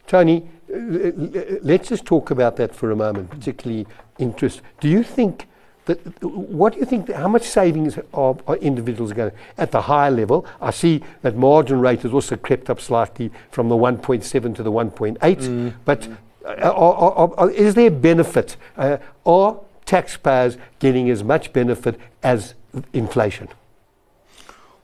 Tony, 0.07 0.49
let's 0.68 1.88
just 1.88 2.04
talk 2.04 2.30
about 2.30 2.56
that 2.56 2.75
for 2.75 2.90
a 2.90 2.96
moment, 2.96 3.30
particularly 3.30 3.87
interest. 4.18 4.60
Do 4.80 4.88
you 4.88 5.02
think 5.02 5.46
that, 5.87 6.22
what 6.22 6.75
do 6.75 6.80
you 6.80 6.84
think, 6.84 7.10
how 7.10 7.28
much 7.28 7.42
savings 7.42 7.98
are, 8.12 8.37
are 8.46 8.56
individuals 8.56 9.12
going 9.12 9.30
to, 9.30 9.37
at 9.56 9.72
the 9.72 9.82
higher 9.82 10.10
level? 10.10 10.46
I 10.60 10.70
see 10.70 11.02
that 11.22 11.37
margin 11.37 11.80
rate 11.80 12.02
has 12.02 12.12
also 12.12 12.37
crept 12.37 12.68
up 12.68 12.80
slightly 12.80 13.30
from 13.50 13.68
the 13.68 13.75
1.7 13.75 14.54
to 14.54 14.62
the 14.62 14.70
1.8, 14.70 15.18
mm. 15.18 15.75
but 15.84 16.08
uh, 16.44 16.70
are, 16.70 17.34
are, 17.38 17.50
is 17.50 17.75
there 17.75 17.90
benefit? 17.90 18.56
Uh, 18.76 18.98
are 19.25 19.58
taxpayers 19.87 20.58
getting 20.78 21.08
as 21.08 21.25
much 21.25 21.52
benefit 21.52 21.98
as 22.22 22.54
inflation? 22.92 23.48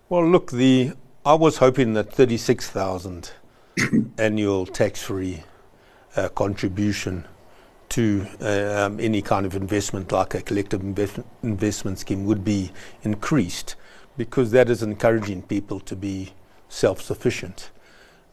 Well, 0.09 0.27
look, 0.27 0.51
the 0.51 0.93
I 1.27 1.35
was 1.35 1.59
hoping 1.59 1.95
that 1.95 2.13
36,000 2.13 3.33
annual 4.19 4.67
tax-free 4.67 5.43
contribution 6.35 7.27
to 7.91 8.27
um, 8.41 8.99
any 8.99 9.23
kind 9.23 9.47
of 9.47 9.55
investment 9.55 10.11
like 10.11 10.35
a 10.35 10.43
collective 10.43 10.81
invest- 10.81 11.21
investment 11.43 11.99
scheme 11.99 12.25
would 12.25 12.45
be 12.45 12.73
increased 13.03 13.77
because 14.17 14.51
that 14.51 14.71
is 14.71 14.83
encouraging 14.83 15.43
people 15.43 15.81
to 15.81 15.95
be 15.97 16.33
self-sufficient. 16.69 17.71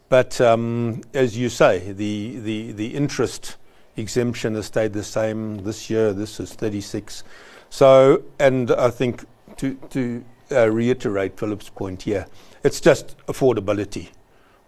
But 0.10 0.42
um, 0.42 1.02
as 1.14 1.38
you 1.38 1.50
say, 1.50 1.92
the, 1.92 2.40
the, 2.40 2.72
the 2.72 2.88
interest 2.96 3.58
exemption 3.98 4.56
has 4.56 4.66
stayed 4.66 4.94
the 4.94 5.04
same 5.04 5.64
this 5.64 5.90
year. 5.90 6.14
This 6.14 6.40
is 6.40 6.54
36. 6.54 7.24
So, 7.70 8.24
and 8.40 8.72
I 8.72 8.90
think 8.90 9.26
to, 9.58 9.76
to 9.92 10.24
uh, 10.52 10.70
reiterate 10.70 11.40
Philip's 11.40 11.70
point 11.70 12.04
here, 12.04 12.28
it's 12.64 12.82
just 12.82 13.16
affordability 13.28 14.10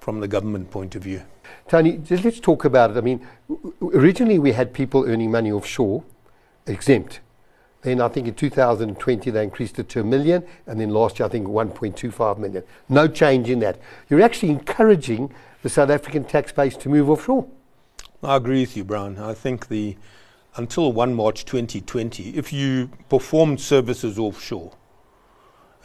from 0.04 0.20
the 0.20 0.28
government 0.28 0.70
point 0.70 0.96
of 0.96 1.02
view. 1.02 1.22
Tony, 1.70 1.94
just 1.98 2.26
let's 2.26 2.42
talk 2.42 2.66
about 2.66 2.92
it. 2.92 2.98
I 2.98 3.02
mean, 3.02 3.26
originally 3.82 4.38
we 4.38 4.52
had 4.52 4.74
people 4.74 5.06
earning 5.08 5.32
money 5.32 5.50
offshore, 5.50 6.04
exempt. 6.68 7.22
Then 7.84 8.02
I 8.02 8.10
think 8.10 8.28
in 8.28 8.34
2020 8.34 9.32
they 9.32 9.44
increased 9.44 9.80
it 9.80 9.88
to 9.90 10.02
a 10.02 10.04
million, 10.04 10.44
and 10.68 10.78
then 10.78 10.90
last 10.90 11.20
year 11.20 11.26
I 11.26 11.30
think 11.30 11.48
1.25 11.48 12.38
million. 12.38 12.64
No 12.90 13.08
change 13.08 13.50
in 13.50 13.60
that. 13.60 13.80
You're 14.10 14.22
actually 14.22 14.50
encouraging 14.50 15.34
the 15.62 15.70
South 15.70 15.90
African 15.90 16.26
tax 16.26 16.52
base 16.52 16.76
to 16.78 16.90
move 16.90 17.10
offshore. 17.10 17.48
I 18.22 18.36
agree 18.36 18.60
with 18.60 18.76
you, 18.76 18.84
Brian. 18.84 19.18
I 19.18 19.34
think 19.34 19.70
the 19.70 19.96
until 20.58 20.92
1 20.92 21.14
March 21.14 21.46
2020, 21.46 22.32
if 22.32 22.52
you 22.52 22.90
performed 23.08 23.62
services 23.62 24.20
offshore, 24.20 24.74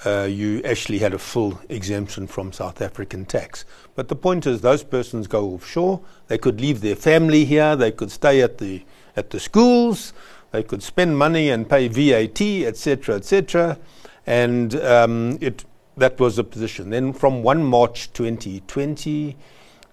uh, 0.04 0.28
you 0.30 0.62
actually 0.64 0.98
had 0.98 1.12
a 1.12 1.18
full 1.18 1.60
exemption 1.68 2.26
from 2.26 2.52
South 2.52 2.80
African 2.80 3.24
tax. 3.24 3.64
But 3.94 4.08
the 4.08 4.16
point 4.16 4.46
is, 4.46 4.60
those 4.60 4.84
persons 4.84 5.26
go 5.26 5.50
offshore. 5.50 6.00
They 6.28 6.38
could 6.38 6.60
leave 6.60 6.80
their 6.80 6.96
family 6.96 7.44
here. 7.44 7.74
They 7.74 7.90
could 7.90 8.10
stay 8.10 8.40
at 8.42 8.58
the 8.58 8.84
at 9.16 9.30
the 9.30 9.40
schools. 9.40 10.12
They 10.52 10.62
could 10.62 10.82
spend 10.82 11.18
money 11.18 11.50
and 11.50 11.68
pay 11.68 11.88
VAT, 11.88 12.40
etc., 12.40 13.16
etc. 13.16 13.78
And 14.26 14.76
um, 14.76 15.38
it 15.40 15.64
that 15.96 16.20
was 16.20 16.36
the 16.36 16.44
position. 16.44 16.90
Then 16.90 17.12
from 17.12 17.42
1 17.42 17.64
March 17.64 18.12
2020, 18.12 19.36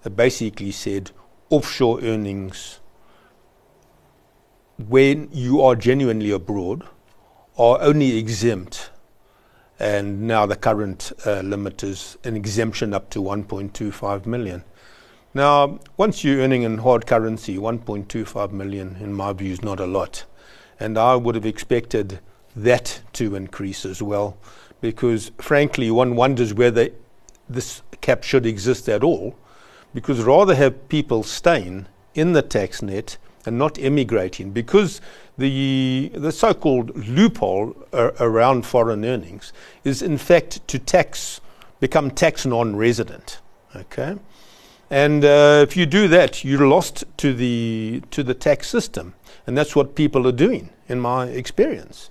they 0.02 0.10
basically 0.10 0.70
said 0.70 1.10
offshore 1.50 2.00
earnings 2.02 2.78
when 4.88 5.28
you 5.32 5.62
are 5.62 5.74
genuinely 5.74 6.30
abroad 6.30 6.84
are 7.58 7.80
only 7.80 8.18
exempt 8.18 8.90
and 9.78 10.22
now 10.22 10.46
the 10.46 10.56
current 10.56 11.12
uh, 11.26 11.40
limit 11.40 11.82
is 11.82 12.16
an 12.24 12.36
exemption 12.36 12.94
up 12.94 13.10
to 13.10 13.22
1.25 13.22 14.26
million. 14.26 14.64
Now, 15.34 15.80
once 15.98 16.24
you're 16.24 16.40
earning 16.40 16.62
in 16.62 16.78
hard 16.78 17.06
currency, 17.06 17.58
1.25 17.58 18.52
million, 18.52 18.96
in 19.00 19.12
my 19.12 19.34
view, 19.34 19.52
is 19.52 19.62
not 19.62 19.80
a 19.80 19.86
lot. 19.86 20.24
And 20.80 20.96
I 20.96 21.14
would 21.14 21.34
have 21.34 21.44
expected 21.44 22.20
that 22.54 23.02
to 23.14 23.34
increase 23.34 23.84
as 23.84 24.02
well, 24.02 24.38
because 24.80 25.30
frankly, 25.38 25.90
one 25.90 26.16
wonders 26.16 26.54
whether 26.54 26.88
this 27.48 27.82
cap 28.00 28.22
should 28.22 28.46
exist 28.46 28.88
at 28.88 29.04
all, 29.04 29.36
because 29.92 30.22
rather 30.22 30.54
have 30.54 30.88
people 30.88 31.22
staying 31.22 31.86
in 32.14 32.32
the 32.32 32.42
tax 32.42 32.80
net 32.80 33.18
and 33.46 33.56
not 33.56 33.78
emigrating, 33.78 34.50
because 34.50 35.00
the, 35.38 36.10
the 36.14 36.32
so-called 36.32 36.94
loophole 37.08 37.74
around 37.92 38.66
foreign 38.66 39.04
earnings 39.04 39.52
is 39.84 40.02
in 40.02 40.18
fact 40.18 40.66
to 40.68 40.78
tax, 40.78 41.40
become 41.80 42.10
tax 42.10 42.44
non-resident. 42.44 43.40
Okay, 43.74 44.16
and 44.90 45.24
uh, 45.24 45.64
if 45.66 45.76
you 45.76 45.86
do 45.86 46.08
that, 46.08 46.44
you're 46.44 46.66
lost 46.66 47.04
to 47.18 47.34
the 47.34 48.02
to 48.10 48.22
the 48.22 48.34
tax 48.34 48.68
system, 48.68 49.14
and 49.46 49.56
that's 49.56 49.76
what 49.76 49.94
people 49.94 50.26
are 50.26 50.32
doing, 50.32 50.70
in 50.88 50.98
my 51.00 51.26
experience. 51.26 52.10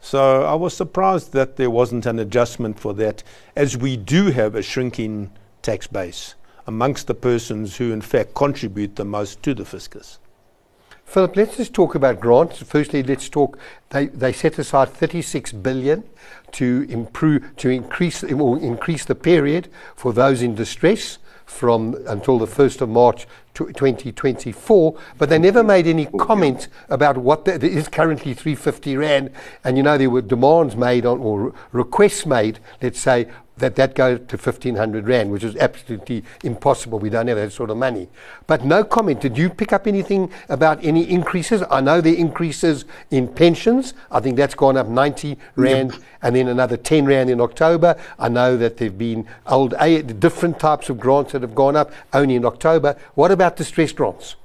So 0.00 0.42
I 0.42 0.54
was 0.54 0.74
surprised 0.74 1.32
that 1.32 1.56
there 1.56 1.70
wasn't 1.70 2.06
an 2.06 2.18
adjustment 2.18 2.80
for 2.80 2.94
that, 2.94 3.22
as 3.54 3.76
we 3.76 3.96
do 3.96 4.30
have 4.30 4.56
a 4.56 4.62
shrinking 4.62 5.30
tax 5.60 5.86
base 5.86 6.34
amongst 6.66 7.06
the 7.06 7.14
persons 7.14 7.76
who, 7.76 7.92
in 7.92 8.00
fact, 8.00 8.34
contribute 8.34 8.96
the 8.96 9.04
most 9.04 9.42
to 9.42 9.54
the 9.54 9.64
fiscus. 9.64 10.18
Philip, 11.04 11.36
let's 11.36 11.56
just 11.58 11.74
talk 11.74 11.94
about 11.94 12.20
grants. 12.20 12.62
Firstly, 12.62 13.02
let's 13.02 13.28
talk. 13.28 13.58
They, 13.90 14.06
they 14.06 14.32
set 14.32 14.58
aside 14.58 14.88
36 14.88 15.52
billion 15.52 16.04
to 16.52 16.86
improve, 16.88 17.54
to 17.56 17.68
increase, 17.68 18.24
or 18.24 18.58
increase 18.58 19.04
the 19.04 19.14
period 19.14 19.68
for 19.94 20.12
those 20.12 20.42
in 20.42 20.54
distress 20.54 21.18
from 21.44 21.94
until 22.06 22.38
the 22.38 22.46
1st 22.46 22.80
of 22.80 22.88
March 22.88 23.26
2024, 23.54 24.98
but 25.18 25.28
they 25.28 25.38
never 25.38 25.62
made 25.62 25.86
any 25.86 26.06
comment 26.06 26.68
about 26.88 27.18
what 27.18 27.44
the, 27.44 27.58
there 27.58 27.70
is 27.70 27.88
currently 27.88 28.32
350 28.32 28.96
rand. 28.96 29.30
And 29.62 29.76
you 29.76 29.82
know 29.82 29.98
there 29.98 30.10
were 30.10 30.22
demands 30.22 30.74
made 30.74 31.04
on 31.04 31.20
or 31.20 31.54
requests 31.72 32.24
made, 32.24 32.58
let's 32.80 33.00
say, 33.00 33.28
that 33.58 33.76
that 33.76 33.94
go 33.94 34.16
to 34.16 34.36
1500 34.36 35.06
rand, 35.06 35.30
which 35.30 35.44
is 35.44 35.56
absolutely 35.56 36.24
impossible. 36.42 36.98
We 36.98 37.10
don't 37.10 37.28
have 37.28 37.36
that 37.36 37.52
sort 37.52 37.70
of 37.70 37.76
money. 37.76 38.08
But 38.46 38.64
no 38.64 38.82
comment. 38.82 39.20
Did 39.20 39.36
you 39.36 39.50
pick 39.50 39.72
up 39.72 39.86
anything 39.86 40.30
about 40.48 40.82
any 40.84 41.08
increases? 41.08 41.62
I 41.70 41.80
know 41.80 42.00
the 42.00 42.18
increases 42.18 42.84
in 43.10 43.28
pensions. 43.28 43.94
I 44.10 44.20
think 44.20 44.36
that's 44.36 44.54
gone 44.54 44.76
up 44.76 44.88
90 44.88 45.36
rand 45.56 45.92
yep. 45.92 46.02
and 46.22 46.36
then 46.36 46.48
another 46.48 46.76
10 46.76 47.06
rand 47.06 47.30
in 47.30 47.40
October. 47.40 47.96
I 48.18 48.28
know 48.28 48.56
that 48.56 48.78
there've 48.78 48.96
been 48.96 49.26
old 49.46 49.74
different 50.18 50.58
types 50.58 50.88
of 50.88 50.98
grants 50.98 51.32
that 51.32 51.42
have 51.42 51.54
gone 51.54 51.76
up 51.76 51.92
only 52.12 52.36
in 52.36 52.44
October. 52.44 52.96
What 53.14 53.30
about 53.30 53.56
the 53.56 53.64
stress 53.64 53.92
grants? 53.92 54.36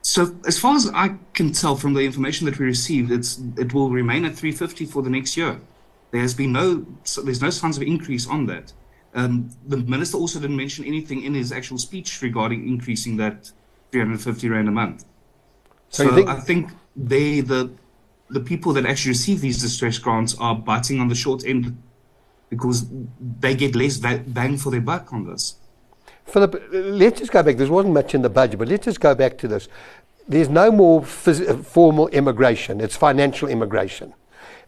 So, 0.00 0.34
as 0.46 0.58
far 0.58 0.74
as 0.76 0.88
I 0.94 1.16
can 1.34 1.52
tell 1.52 1.76
from 1.76 1.92
the 1.92 2.00
information 2.00 2.46
that 2.46 2.58
we 2.58 2.64
received, 2.64 3.10
it's 3.10 3.38
it 3.58 3.74
will 3.74 3.90
remain 3.90 4.24
at 4.24 4.34
350 4.34 4.86
for 4.86 5.02
the 5.02 5.10
next 5.10 5.36
year. 5.36 5.60
There 6.10 6.20
has 6.20 6.34
been 6.34 6.52
no, 6.52 6.86
there's 7.24 7.42
no 7.42 7.50
signs 7.50 7.76
of 7.76 7.82
increase 7.82 8.26
on 8.26 8.46
that. 8.46 8.72
Um, 9.14 9.50
the 9.66 9.78
minister 9.78 10.16
also 10.16 10.38
didn't 10.40 10.56
mention 10.56 10.84
anything 10.84 11.22
in 11.22 11.34
his 11.34 11.52
actual 11.52 11.78
speech 11.78 12.22
regarding 12.22 12.68
increasing 12.68 13.16
that 13.18 13.50
350 13.92 14.48
rand 14.48 14.68
a 14.68 14.70
month. 14.70 15.04
So, 15.90 16.04
so 16.08 16.14
think- 16.14 16.28
I 16.28 16.40
think 16.40 16.70
they, 16.96 17.40
the 17.40 17.70
the 18.30 18.40
people 18.40 18.74
that 18.74 18.84
actually 18.84 19.10
receive 19.12 19.40
these 19.40 19.60
distress 19.62 19.96
grants 19.98 20.36
are 20.38 20.54
biting 20.54 21.00
on 21.00 21.08
the 21.08 21.14
short 21.14 21.46
end 21.46 21.82
because 22.50 22.86
they 23.40 23.54
get 23.54 23.74
less 23.74 23.96
bang 23.96 24.58
for 24.58 24.70
their 24.70 24.82
buck 24.82 25.12
on 25.14 25.24
this. 25.26 25.54
Philip, 26.26 26.62
let's 26.70 27.20
just 27.20 27.32
go 27.32 27.42
back. 27.42 27.56
There 27.56 27.66
wasn't 27.72 27.94
much 27.94 28.14
in 28.14 28.20
the 28.20 28.28
budget, 28.28 28.58
but 28.58 28.68
let's 28.68 28.84
just 28.84 29.00
go 29.00 29.14
back 29.14 29.38
to 29.38 29.48
this. 29.48 29.68
There's 30.28 30.50
no 30.50 30.70
more 30.70 31.00
phys- 31.00 31.64
formal 31.64 32.08
immigration. 32.08 32.82
It's 32.82 32.96
financial 32.96 33.48
immigration. 33.48 34.12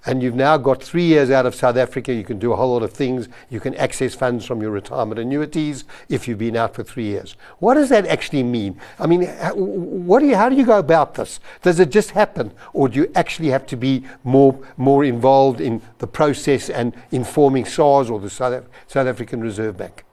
And 0.06 0.22
you've 0.22 0.34
now 0.34 0.56
got 0.56 0.82
three 0.82 1.04
years 1.04 1.30
out 1.30 1.46
of 1.46 1.54
South 1.54 1.76
Africa. 1.76 2.12
You 2.12 2.24
can 2.24 2.38
do 2.38 2.52
a 2.52 2.56
whole 2.56 2.72
lot 2.72 2.82
of 2.82 2.92
things. 2.92 3.28
You 3.50 3.60
can 3.60 3.74
access 3.74 4.14
funds 4.14 4.46
from 4.46 4.62
your 4.62 4.70
retirement 4.70 5.20
annuities 5.20 5.84
if 6.08 6.26
you've 6.26 6.38
been 6.38 6.56
out 6.56 6.74
for 6.74 6.82
three 6.82 7.04
years. 7.04 7.36
What 7.58 7.74
does 7.74 7.90
that 7.90 8.06
actually 8.06 8.42
mean? 8.42 8.80
I 8.98 9.06
mean, 9.06 9.26
what 9.26 10.20
do 10.20 10.26
you, 10.26 10.36
how 10.36 10.48
do 10.48 10.56
you 10.56 10.64
go 10.64 10.78
about 10.78 11.14
this? 11.14 11.40
Does 11.62 11.80
it 11.80 11.90
just 11.90 12.12
happen, 12.12 12.52
or 12.72 12.88
do 12.88 13.00
you 13.00 13.12
actually 13.14 13.48
have 13.48 13.66
to 13.66 13.76
be 13.76 14.04
more 14.24 14.58
more 14.76 15.04
involved 15.04 15.60
in 15.60 15.82
the 15.98 16.06
process 16.06 16.70
and 16.70 16.94
informing 17.10 17.64
SARS 17.64 18.08
or 18.08 18.18
the 18.20 18.30
South, 18.30 18.66
South 18.86 19.06
African 19.06 19.40
Reserve 19.40 19.76
Bank? 19.76 20.04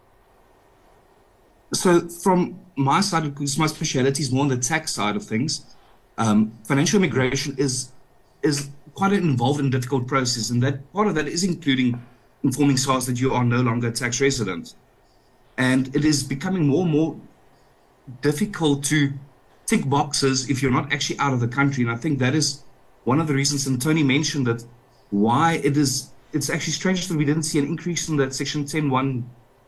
So, 1.73 2.07
from 2.07 2.59
my 2.75 3.01
side, 3.01 3.23
because 3.23 3.57
my 3.57 3.67
speciality 3.67 4.21
is 4.21 4.31
more 4.31 4.43
on 4.43 4.47
the 4.49 4.57
tax 4.57 4.93
side 4.93 5.15
of 5.15 5.23
things, 5.25 5.65
um, 6.17 6.53
financial 6.63 6.97
immigration 6.97 7.55
is 7.57 7.91
is 8.43 8.69
quite 8.93 9.13
an 9.13 9.23
involved 9.23 9.59
and 9.59 9.71
difficult 9.71 10.07
process, 10.07 10.49
and 10.49 10.61
that 10.63 10.91
part 10.93 11.07
of 11.07 11.15
that 11.15 11.27
is 11.27 11.43
including 11.43 12.01
informing 12.43 12.77
SARS 12.77 13.05
that 13.05 13.19
you 13.19 13.33
are 13.33 13.43
no 13.43 13.61
longer 13.61 13.87
a 13.89 13.91
tax 13.91 14.21
resident, 14.21 14.75
and 15.57 15.95
it 15.95 16.05
is 16.05 16.23
becoming 16.23 16.67
more 16.67 16.83
and 16.83 16.91
more 16.91 17.19
difficult 18.21 18.83
to 18.85 19.13
tick 19.65 19.87
boxes 19.89 20.49
if 20.49 20.61
you're 20.61 20.71
not 20.71 20.91
actually 20.93 21.19
out 21.19 21.33
of 21.33 21.39
the 21.39 21.47
country, 21.47 21.83
and 21.83 21.91
I 21.91 21.95
think 21.97 22.19
that 22.19 22.33
is 22.33 22.63
one 23.03 23.19
of 23.19 23.27
the 23.27 23.33
reasons. 23.33 23.67
And 23.67 23.81
Tony 23.81 24.03
mentioned 24.03 24.47
that 24.47 24.63
why 25.09 25.53
it 25.63 25.77
is 25.77 26.09
it's 26.33 26.49
actually 26.49 26.73
strange 26.73 27.07
that 27.07 27.17
we 27.17 27.25
didn't 27.25 27.43
see 27.43 27.59
an 27.59 27.65
increase 27.65 28.09
in 28.09 28.17
that 28.17 28.33
Section 28.33 28.65
10.1 28.65 29.23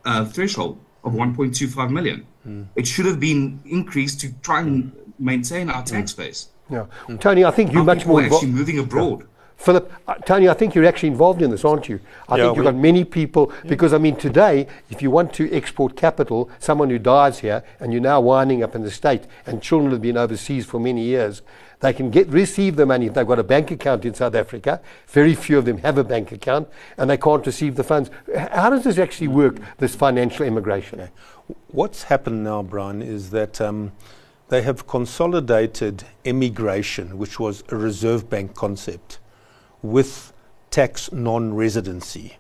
uh, 0.06 0.26
threshold 0.26 0.80
of 1.04 1.14
1.25 1.14 1.92
million. 1.92 2.28
Mm. 2.46 2.68
It 2.76 2.86
should 2.86 3.06
have 3.06 3.20
been 3.20 3.62
increased 3.66 4.20
to 4.22 4.34
try 4.42 4.62
and 4.62 4.92
maintain 5.18 5.70
our 5.70 5.84
tax 5.84 6.14
base. 6.14 6.50
Yeah, 6.70 6.86
mm. 7.08 7.20
Tony, 7.20 7.46
I 7.46 7.52
think 7.52 7.74
you're 7.74 7.84
much 7.84 8.06
more 8.06 8.22
involved. 8.22 8.44
actually 8.44 8.58
moving 8.58 8.80
abroad. 8.80 9.20
Yeah. 9.22 9.26
Philip, 9.60 9.92
uh, 10.08 10.16
Tony, 10.16 10.48
I 10.48 10.54
think 10.54 10.74
you're 10.74 10.86
actually 10.86 11.10
involved 11.10 11.42
in 11.42 11.52
this, 11.52 11.66
aren't 11.66 11.90
you? 11.90 12.00
I 12.30 12.38
yeah, 12.38 12.46
think 12.46 12.56
you've 12.56 12.64
got 12.64 12.76
many 12.76 13.04
people, 13.04 13.52
yeah. 13.52 13.70
because 13.70 13.92
I 13.92 13.98
mean, 13.98 14.16
today, 14.16 14.68
if 14.90 15.02
you 15.02 15.12
want 15.12 15.34
to 15.34 15.54
export 15.54 15.98
capital, 15.98 16.50
someone 16.60 16.90
who 16.90 16.98
dies 16.98 17.40
here 17.40 17.62
and 17.82 17.92
you're 17.92 18.02
now 18.02 18.22
winding 18.22 18.64
up 18.64 18.74
in 18.74 18.84
the 18.84 18.92
state 18.92 19.24
and 19.46 19.62
children 19.62 19.92
have 19.92 20.02
been 20.02 20.16
overseas 20.16 20.66
for 20.66 20.80
many 20.80 21.04
years, 21.04 21.42
they 21.82 21.92
can 21.92 22.10
get 22.10 22.30
receive 22.30 22.78
the 22.78 22.86
money 22.86 23.08
if 23.08 23.14
they've 23.14 23.28
got 23.28 23.38
a 23.38 23.44
bank 23.44 23.70
account 23.70 24.06
in 24.06 24.14
South 24.14 24.34
Africa. 24.34 24.82
Very 25.08 25.36
few 25.36 25.58
of 25.58 25.66
them 25.66 25.80
have 25.80 25.98
a 25.98 26.06
bank 26.06 26.32
account, 26.32 26.70
and 26.98 27.10
they 27.10 27.18
can't 27.18 27.46
receive 27.46 27.76
the 27.76 27.84
funds. 27.84 28.10
How 28.34 28.70
does 28.70 28.86
this 28.86 28.98
actually 28.98 29.28
work? 29.28 29.58
This 29.78 29.94
financial 29.94 30.46
immigration. 30.46 31.02
Okay. 31.02 31.12
What's 31.68 32.04
happened 32.04 32.46
now, 32.46 32.64
Brian, 32.64 33.02
is 33.02 33.32
that. 33.32 33.60
Um, 33.60 33.92
they 34.50 34.64
have 34.64 34.88
consolidated 34.88 36.04
emigration, 36.26 37.18
which 37.18 37.40
was 37.40 37.64
a 37.70 37.76
Reserve 37.76 38.30
Bank 38.30 38.56
concept, 38.56 39.20
with 39.82 40.34
tax 40.72 41.12
non 41.12 41.54
residency. 41.54 42.38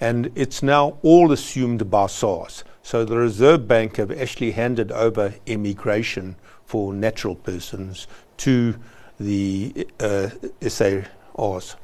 And 0.00 0.30
it's 0.36 0.62
now 0.62 0.98
all 1.02 1.32
assumed 1.32 1.90
by 1.90 2.06
SARS. 2.06 2.62
So 2.82 3.04
the 3.04 3.16
Reserve 3.16 3.66
Bank 3.66 3.96
have 3.96 4.12
actually 4.12 4.52
handed 4.52 4.92
over 4.92 5.34
emigration 5.46 6.36
for 6.64 6.94
natural 6.94 7.34
persons 7.34 8.06
to 8.38 8.76
the 9.18 9.86
uh, 9.98 10.30
SARS. 10.60 11.76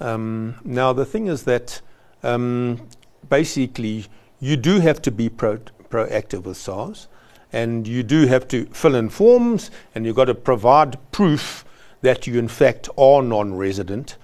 Um, 0.00 0.56
now, 0.64 0.92
the 0.92 1.04
thing 1.04 1.26
is 1.26 1.44
that 1.44 1.82
um, 2.22 2.88
basically 3.28 4.06
you 4.40 4.56
do 4.56 4.80
have 4.80 5.02
to 5.02 5.10
be 5.10 5.28
pro- 5.28 5.58
proactive 5.90 6.44
with 6.44 6.56
SARS, 6.56 7.08
and 7.52 7.86
you 7.86 8.02
do 8.02 8.26
have 8.26 8.48
to 8.48 8.66
fill 8.66 8.94
in 8.94 9.08
forms, 9.08 9.70
and 9.94 10.06
you've 10.06 10.16
got 10.16 10.26
to 10.26 10.34
provide 10.34 10.98
proof 11.12 11.64
that 12.00 12.26
you, 12.26 12.38
in 12.38 12.48
fact, 12.48 12.88
are 12.96 13.22
non 13.22 13.54
resident. 13.54 14.16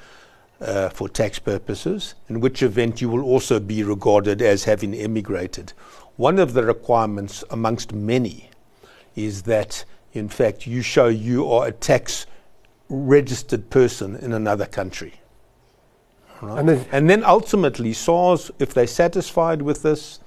Uh, 0.60 0.88
for 0.88 1.08
tax 1.08 1.38
purposes, 1.38 2.16
in 2.28 2.40
which 2.40 2.64
event 2.64 3.00
you 3.00 3.08
will 3.08 3.22
also 3.22 3.60
be 3.60 3.84
regarded 3.84 4.42
as 4.42 4.64
having 4.64 4.92
emigrated. 4.92 5.72
One 6.16 6.40
of 6.40 6.52
the 6.52 6.64
requirements, 6.64 7.44
amongst 7.48 7.92
many, 7.92 8.50
is 9.14 9.42
that 9.42 9.84
in 10.12 10.28
fact, 10.28 10.66
you 10.66 10.82
show 10.82 11.06
you 11.06 11.50
are 11.50 11.68
a 11.68 11.72
tax 11.72 12.26
registered 12.88 13.70
person 13.70 14.16
in 14.16 14.32
another 14.32 14.66
country. 14.66 15.20
Right? 16.40 16.58
And, 16.58 16.68
then, 16.68 16.86
and 16.92 17.10
then 17.10 17.24
ultimately, 17.24 17.92
SARS, 17.92 18.50
if 18.58 18.72
they're 18.72 18.86
satisfied 18.86 19.62
with 19.62 19.82
this, 19.82 20.20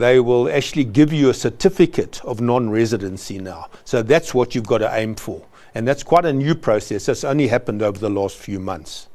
they 0.00 0.18
will 0.18 0.50
actually 0.50 0.84
give 0.84 1.12
you 1.12 1.28
a 1.28 1.34
certificate 1.34 2.24
of 2.24 2.40
non 2.40 2.70
residency 2.70 3.38
now. 3.38 3.68
So 3.84 4.02
that's 4.02 4.34
what 4.34 4.54
you've 4.54 4.66
got 4.66 4.78
to 4.78 4.90
aim 4.94 5.14
for. 5.14 5.42
And 5.74 5.86
that's 5.86 6.02
quite 6.02 6.24
a 6.24 6.32
new 6.32 6.54
process. 6.54 7.06
That's 7.06 7.22
only 7.22 7.46
happened 7.48 7.82
over 7.82 7.98
the 7.98 8.10
last 8.10 8.36
few 8.36 8.58
months. 8.58 9.08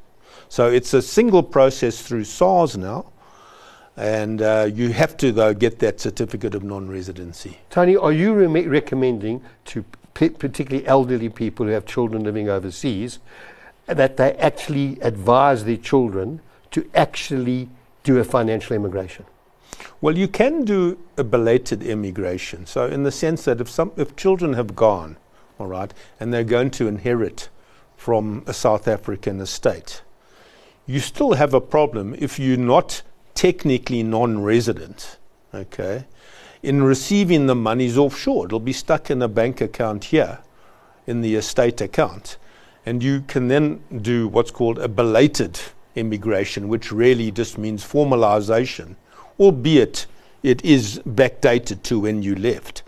So 0.48 0.70
it's 0.70 0.94
a 0.94 1.02
single 1.02 1.42
process 1.42 2.00
through 2.00 2.24
SARS 2.24 2.76
now. 2.76 3.06
And 3.96 4.42
uh, 4.42 4.68
you 4.72 4.92
have 4.92 5.16
to, 5.18 5.32
though, 5.32 5.54
get 5.54 5.78
that 5.80 6.00
certificate 6.00 6.54
of 6.54 6.62
non 6.62 6.88
residency. 6.88 7.58
Tony, 7.70 7.96
are 7.96 8.12
you 8.12 8.34
re- 8.34 8.66
recommending 8.66 9.42
to 9.66 9.84
p- 10.14 10.28
particularly 10.28 10.86
elderly 10.86 11.28
people 11.28 11.66
who 11.66 11.72
have 11.72 11.86
children 11.86 12.22
living 12.22 12.48
overseas 12.48 13.18
that 13.86 14.16
they 14.16 14.34
actually 14.34 15.00
advise 15.00 15.64
their 15.64 15.76
children 15.76 16.40
to 16.72 16.88
actually 16.94 17.68
do 18.04 18.18
a 18.18 18.24
financial 18.24 18.76
immigration? 18.76 19.24
Well, 20.00 20.16
you 20.16 20.28
can 20.28 20.64
do 20.64 20.98
a 21.16 21.24
belated 21.24 21.82
immigration. 21.82 22.66
So, 22.66 22.86
in 22.86 23.02
the 23.02 23.12
sense 23.12 23.44
that 23.44 23.60
if, 23.60 23.68
some, 23.68 23.92
if 23.96 24.14
children 24.16 24.52
have 24.52 24.76
gone, 24.76 25.16
all 25.58 25.66
right, 25.66 25.92
and 26.20 26.32
they're 26.32 26.44
going 26.44 26.70
to 26.72 26.86
inherit 26.86 27.48
from 27.96 28.44
a 28.46 28.52
South 28.52 28.86
African 28.86 29.40
estate, 29.40 30.02
you 30.86 31.00
still 31.00 31.32
have 31.32 31.54
a 31.54 31.60
problem 31.60 32.14
if 32.18 32.38
you're 32.38 32.56
not 32.56 33.02
technically 33.34 34.02
non-resident, 34.02 35.18
okay, 35.54 36.04
in 36.62 36.82
receiving 36.82 37.46
the 37.46 37.54
monies 37.54 37.96
offshore. 37.98 38.46
It'll 38.46 38.60
be 38.60 38.72
stuck 38.72 39.10
in 39.10 39.22
a 39.22 39.28
bank 39.28 39.60
account 39.60 40.04
here, 40.04 40.38
in 41.06 41.20
the 41.20 41.36
estate 41.36 41.80
account. 41.80 42.36
And 42.84 43.02
you 43.02 43.22
can 43.22 43.48
then 43.48 43.82
do 44.02 44.28
what's 44.28 44.50
called 44.50 44.78
a 44.78 44.88
belated 44.88 45.58
immigration, 45.94 46.68
which 46.68 46.92
really 46.92 47.30
just 47.30 47.58
means 47.58 47.84
formalization, 47.84 48.96
albeit 49.38 50.06
it 50.42 50.64
is 50.64 51.00
backdated 51.00 51.82
to 51.82 52.00
when 52.00 52.22
you 52.22 52.34
left. 52.34 52.82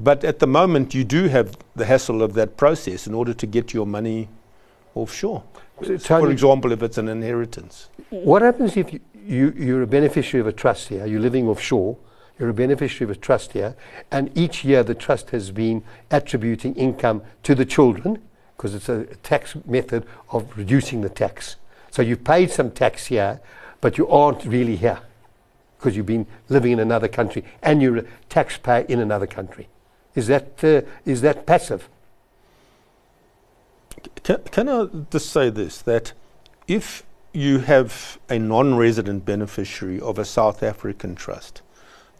But 0.00 0.24
at 0.24 0.38
the 0.38 0.46
moment, 0.46 0.94
you 0.94 1.04
do 1.04 1.28
have 1.28 1.56
the 1.76 1.84
hassle 1.84 2.22
of 2.22 2.34
that 2.34 2.56
process 2.56 3.06
in 3.06 3.14
order 3.14 3.34
to 3.34 3.46
get 3.46 3.72
your 3.72 3.86
money 3.86 4.28
offshore. 4.94 5.44
So 5.84 5.98
For 5.98 6.30
example, 6.30 6.72
if 6.72 6.82
it's 6.82 6.98
an 6.98 7.08
inheritance. 7.08 7.88
What 8.10 8.42
happens 8.42 8.76
if 8.76 8.92
you, 8.92 9.00
you, 9.26 9.52
you're 9.56 9.82
a 9.82 9.86
beneficiary 9.86 10.40
of 10.40 10.46
a 10.46 10.52
trust 10.52 10.88
here, 10.88 11.06
you're 11.06 11.20
living 11.20 11.48
offshore, 11.48 11.96
you're 12.38 12.48
a 12.48 12.54
beneficiary 12.54 13.10
of 13.10 13.16
a 13.16 13.20
trust 13.20 13.52
here, 13.52 13.76
and 14.10 14.36
each 14.36 14.64
year 14.64 14.82
the 14.82 14.94
trust 14.94 15.30
has 15.30 15.50
been 15.50 15.82
attributing 16.10 16.74
income 16.74 17.22
to 17.42 17.54
the 17.54 17.64
children, 17.64 18.20
because 18.56 18.74
it's 18.74 18.88
a 18.88 19.04
tax 19.22 19.56
method 19.66 20.04
of 20.30 20.56
reducing 20.56 21.00
the 21.00 21.08
tax. 21.08 21.56
So 21.90 22.02
you've 22.02 22.24
paid 22.24 22.50
some 22.50 22.70
tax 22.70 23.06
here, 23.06 23.40
but 23.80 23.98
you 23.98 24.08
aren't 24.08 24.44
really 24.44 24.76
here, 24.76 25.00
because 25.82 25.96
you've 25.96 26.06
been 26.06 26.26
living 26.48 26.70
in 26.70 26.78
another 26.78 27.08
country, 27.08 27.44
and 27.60 27.82
you're 27.82 27.98
a 27.98 28.04
taxpayer 28.28 28.86
in 28.88 29.00
another 29.00 29.26
country. 29.26 29.66
Is 30.14 30.28
that, 30.28 30.62
uh, 30.62 30.82
is 31.04 31.22
that 31.22 31.44
passive? 31.44 31.88
Can, 34.22 34.38
can 34.52 34.68
I 34.68 34.86
just 35.10 35.30
say 35.30 35.50
this, 35.50 35.82
that 35.82 36.12
if 36.68 37.02
you 37.32 37.60
have 37.60 38.18
a 38.28 38.38
non 38.38 38.76
resident 38.76 39.24
beneficiary 39.24 39.98
of 40.00 40.18
a 40.18 40.24
South 40.24 40.62
African 40.62 41.14
trust. 41.14 41.62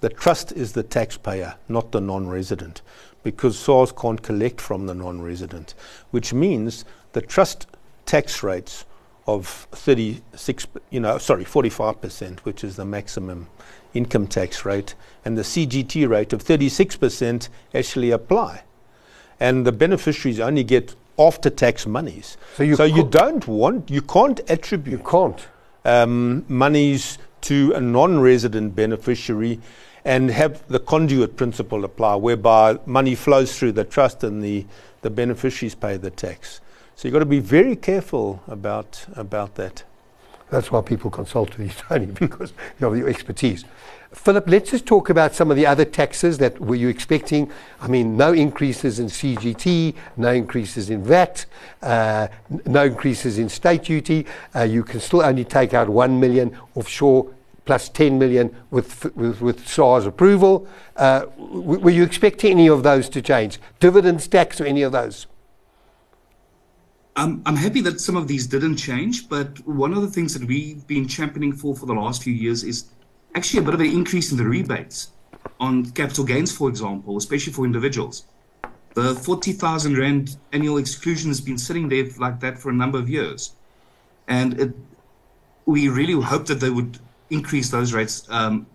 The 0.00 0.08
trust 0.08 0.52
is 0.52 0.72
the 0.72 0.82
taxpayer, 0.82 1.56
not 1.68 1.92
the 1.92 2.00
non 2.00 2.28
resident, 2.28 2.82
because 3.22 3.58
SARS 3.58 3.92
can't 3.92 4.22
collect 4.22 4.60
from 4.60 4.86
the 4.86 4.94
non 4.94 5.20
resident, 5.20 5.74
which 6.10 6.32
means 6.32 6.84
the 7.12 7.20
trust 7.20 7.66
tax 8.06 8.42
rates 8.42 8.86
of 9.26 9.46
36, 9.72 10.66
you 10.90 11.00
know, 11.00 11.18
sorry, 11.18 11.44
45%, 11.44 12.40
which 12.40 12.64
is 12.64 12.76
the 12.76 12.84
maximum 12.84 13.48
income 13.94 14.26
tax 14.26 14.64
rate, 14.64 14.94
and 15.24 15.36
the 15.38 15.42
CGT 15.42 16.08
rate 16.08 16.32
of 16.32 16.42
36% 16.42 17.48
actually 17.74 18.10
apply. 18.10 18.62
And 19.38 19.66
the 19.66 19.72
beneficiaries 19.72 20.40
only 20.40 20.64
get 20.64 20.94
after 21.18 21.50
tax 21.50 21.86
monies. 21.86 22.36
So 22.56 22.62
you, 22.62 22.76
so 22.76 22.84
you 22.84 23.04
don't 23.04 23.46
want, 23.46 23.90
you 23.90 24.02
can't 24.02 24.40
attribute 24.48 25.00
you 25.00 25.04
can't. 25.06 25.46
Um, 25.84 26.44
monies 26.48 27.18
to 27.42 27.72
a 27.74 27.80
non 27.80 28.20
resident 28.20 28.74
beneficiary 28.74 29.60
and 30.04 30.30
have 30.30 30.66
the 30.68 30.80
conduit 30.80 31.36
principle 31.36 31.84
apply, 31.84 32.16
whereby 32.16 32.78
money 32.86 33.14
flows 33.14 33.56
through 33.56 33.72
the 33.72 33.84
trust 33.84 34.24
and 34.24 34.42
the, 34.42 34.66
the 35.02 35.10
beneficiaries 35.10 35.74
pay 35.74 35.96
the 35.96 36.10
tax. 36.10 36.60
So 36.96 37.08
you've 37.08 37.12
got 37.12 37.20
to 37.20 37.26
be 37.26 37.40
very 37.40 37.76
careful 37.76 38.42
about, 38.46 39.04
about 39.16 39.54
that. 39.56 39.84
That's 40.50 40.70
why 40.70 40.82
people 40.82 41.10
consult 41.10 41.56
with 41.56 41.66
you, 41.66 41.82
Tony, 41.88 42.06
because 42.06 42.52
you 42.78 42.86
have 42.86 42.96
your 42.96 43.08
expertise. 43.08 43.64
Philip, 44.12 44.46
let's 44.46 44.70
just 44.70 44.84
talk 44.84 45.08
about 45.08 45.34
some 45.34 45.50
of 45.50 45.56
the 45.56 45.64
other 45.64 45.86
taxes 45.86 46.36
that 46.38 46.60
were 46.60 46.74
you 46.74 46.88
expecting. 46.88 47.50
I 47.80 47.88
mean, 47.88 48.18
no 48.18 48.34
increases 48.34 48.98
in 48.98 49.06
CGT, 49.06 49.94
no 50.18 50.30
increases 50.30 50.90
in 50.90 51.02
VAT, 51.02 51.46
uh, 51.82 52.28
no 52.66 52.84
increases 52.84 53.38
in 53.38 53.48
state 53.48 53.84
duty. 53.84 54.26
Uh, 54.54 54.64
you 54.64 54.84
can 54.84 55.00
still 55.00 55.22
only 55.22 55.46
take 55.46 55.72
out 55.72 55.88
1 55.88 56.20
million 56.20 56.54
offshore 56.74 57.32
plus 57.64 57.88
10 57.88 58.18
million 58.18 58.54
with, 58.70 59.14
with, 59.16 59.40
with 59.40 59.66
SARS 59.66 60.04
approval. 60.04 60.68
Uh, 60.96 61.24
were 61.38 61.90
you 61.90 62.02
expecting 62.02 62.50
any 62.50 62.68
of 62.68 62.82
those 62.82 63.08
to 63.08 63.22
change? 63.22 63.58
Dividends 63.80 64.28
tax 64.28 64.60
or 64.60 64.66
any 64.66 64.82
of 64.82 64.92
those? 64.92 65.26
I'm, 67.14 67.42
I'm 67.44 67.56
happy 67.56 67.82
that 67.82 68.00
some 68.00 68.16
of 68.16 68.26
these 68.26 68.46
didn't 68.46 68.76
change, 68.76 69.28
but 69.28 69.66
one 69.66 69.92
of 69.92 70.00
the 70.00 70.08
things 70.08 70.32
that 70.38 70.46
we've 70.48 70.86
been 70.86 71.06
championing 71.06 71.52
for 71.52 71.76
for 71.76 71.84
the 71.86 71.92
last 71.92 72.22
few 72.22 72.32
years 72.32 72.64
is 72.64 72.86
actually 73.34 73.60
a 73.60 73.62
bit 73.62 73.74
of 73.74 73.80
an 73.80 73.86
increase 73.86 74.32
in 74.32 74.38
the 74.38 74.46
rebates 74.46 75.08
on 75.60 75.90
capital 75.90 76.24
gains, 76.24 76.50
for 76.50 76.68
example, 76.68 77.16
especially 77.18 77.52
for 77.52 77.66
individuals. 77.66 78.24
The 78.94 79.14
40,000 79.14 79.96
Rand 79.96 80.36
annual 80.52 80.78
exclusion 80.78 81.30
has 81.30 81.40
been 81.40 81.58
sitting 81.58 81.88
there 81.88 82.06
like 82.18 82.40
that 82.40 82.58
for 82.58 82.70
a 82.70 82.74
number 82.74 82.98
of 82.98 83.08
years. 83.08 83.52
And 84.28 84.58
it, 84.58 84.74
we 85.66 85.88
really 85.88 86.20
hope 86.20 86.46
that 86.46 86.60
they 86.60 86.70
would 86.70 86.98
increase 87.30 87.70
those 87.70 87.92
rates. 87.92 88.26
Um, 88.30 88.66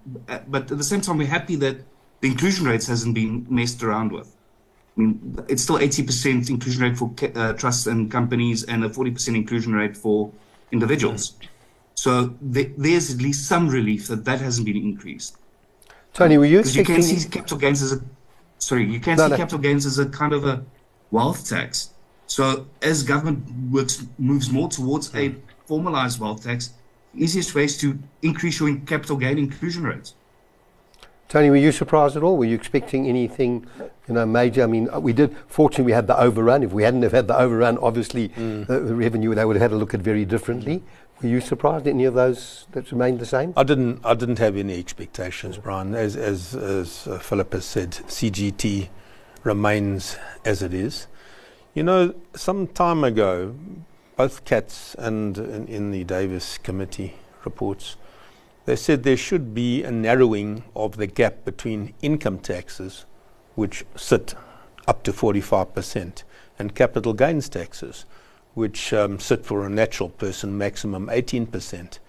but 0.48 0.72
at 0.72 0.78
the 0.78 0.84
same 0.84 1.02
time, 1.02 1.18
we're 1.18 1.28
happy 1.28 1.56
that 1.58 1.78
the 2.22 2.30
inclusion 2.30 2.66
rates 2.68 2.88
hasn't 2.88 3.16
been 3.16 3.48
messed 3.50 3.82
around 3.84 4.12
with. 4.12 4.36
I 4.98 5.02
mean, 5.02 5.46
it's 5.48 5.64
still 5.64 5.78
80% 5.78 6.50
inclusion 6.50 6.82
rate 6.82 6.98
for 6.98 7.14
uh, 7.36 7.54
trusts 7.54 7.86
and 7.86 8.12
companies 8.12 8.64
and 8.64 8.84
a 8.84 8.90
40% 8.90 9.36
inclusion 9.36 9.74
rate 9.74 9.96
for 9.96 10.32
individuals. 10.72 11.32
Mm. 11.32 11.48
So 11.96 12.36
th- 12.54 12.72
there's 12.78 13.14
at 13.14 13.22
least 13.22 13.48
some 13.48 13.70
relief 13.70 14.08
that 14.08 14.26
that 14.26 14.42
hasn't 14.42 14.66
been 14.66 14.78
increased. 14.78 15.38
Tony, 16.14 16.38
were 16.38 16.46
you 16.46 16.60
expecting... 16.60 16.96
you 16.96 17.02
can 17.02 17.04
see 17.04 17.30
capital 17.30 17.58
gains 17.58 17.82
as 17.84 17.94
a 17.94 18.02
sorry, 18.58 18.86
you 18.86 19.00
can 19.00 19.18
no, 19.18 19.26
see 19.26 19.32
no. 19.32 19.38
capital 19.38 19.60
gains 19.60 19.86
as 19.86 20.00
a 20.00 20.08
kind 20.08 20.34
of 20.34 20.46
a 20.46 20.64
wealth 21.12 21.48
tax. 21.48 21.92
So 22.26 22.68
as 22.82 23.04
government 23.04 23.72
works 23.72 24.06
moves 24.18 24.50
more 24.52 24.68
towards 24.68 25.14
a 25.16 25.36
formalized 25.66 26.20
wealth 26.20 26.44
tax, 26.44 26.72
the 27.14 27.24
easiest 27.24 27.54
way 27.56 27.66
is 27.66 27.78
to 27.80 27.98
increase 28.22 28.60
your 28.60 28.76
capital 28.80 29.16
gain 29.18 29.38
inclusion 29.38 29.84
rates. 29.84 30.14
Tony, 31.30 31.50
were 31.50 31.58
you 31.58 31.74
surprised 31.74 32.16
at 32.16 32.24
all? 32.24 32.38
Were 32.38 32.46
you 32.46 32.56
expecting 32.56 33.08
anything, 33.08 33.68
you 34.08 34.14
know, 34.14 34.26
major? 34.26 34.64
I 34.64 34.66
mean, 34.66 34.90
we 35.02 35.12
did. 35.12 35.36
Fortunately, 35.48 35.86
we 35.86 35.92
had 35.92 36.08
the 36.08 36.18
overrun. 36.18 36.64
If 36.64 36.72
we 36.72 36.84
hadn't 36.84 37.04
have 37.04 37.12
had 37.12 37.28
the 37.28 37.38
overrun, 37.38 37.78
obviously 37.80 38.30
mm. 38.30 38.66
the, 38.66 38.80
the, 38.80 38.96
revenue 38.96 39.36
they 39.36 39.44
would 39.44 39.58
have 39.58 39.62
had 39.62 39.72
to 39.72 39.78
look 39.78 39.94
at 39.94 40.00
very 40.00 40.24
differently. 40.24 40.84
Were 41.22 41.28
you 41.28 41.42
surprised 41.42 41.86
at 41.86 41.92
any 41.92 42.06
of 42.06 42.14
those 42.14 42.68
that 42.72 42.92
remained 42.92 43.20
the 43.20 43.26
same? 43.26 43.54
I 43.58 43.64
didn't. 43.64 44.06
I 44.06 44.14
didn't 44.14 44.40
have 44.40 44.56
any 44.56 44.80
expectations, 44.80 45.58
Brian. 45.58 45.96
As 45.96 46.16
as, 46.16 46.56
as 46.56 47.08
uh, 47.08 47.20
Philip 47.20 47.52
has 47.54 47.66
said, 47.66 47.92
CGT 47.92 48.88
remains 49.44 50.18
as 50.46 50.62
it 50.62 50.74
is. 50.74 51.08
You 51.74 51.84
know, 51.84 52.16
some 52.36 52.68
time 52.68 53.04
ago, 53.04 53.54
both 54.16 54.46
Katz 54.46 54.96
and 54.96 55.38
in, 55.38 55.68
in 55.68 55.92
the 55.92 56.04
Davis 56.06 56.58
committee 56.58 57.16
reports, 57.44 57.98
they 58.68 58.76
said 58.76 59.04
there 59.04 59.16
should 59.16 59.56
be 59.56 59.82
a 59.82 59.90
narrowing 59.90 60.62
of 60.76 60.98
the 60.98 61.08
gap 61.08 61.46
between 61.46 61.94
income 62.02 62.38
taxes, 62.38 63.06
which 63.56 63.86
sit 63.96 64.36
up 64.86 65.04
to 65.04 65.14
45%, 65.14 66.24
and 66.60 66.76
capital 66.76 67.14
gains 67.14 67.48
taxes, 67.48 68.04
which 68.56 68.92
um, 68.92 69.20
sit 69.22 69.46
for 69.46 69.66
a 69.66 69.70
natural 69.70 70.10
person 70.10 70.58
maximum 70.58 71.08
18%. 71.08 72.00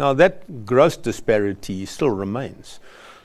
Now, 0.00 0.12
that 0.12 0.66
gross 0.66 0.96
disparity 0.96 1.86
still 1.86 2.10
remains. 2.10 2.80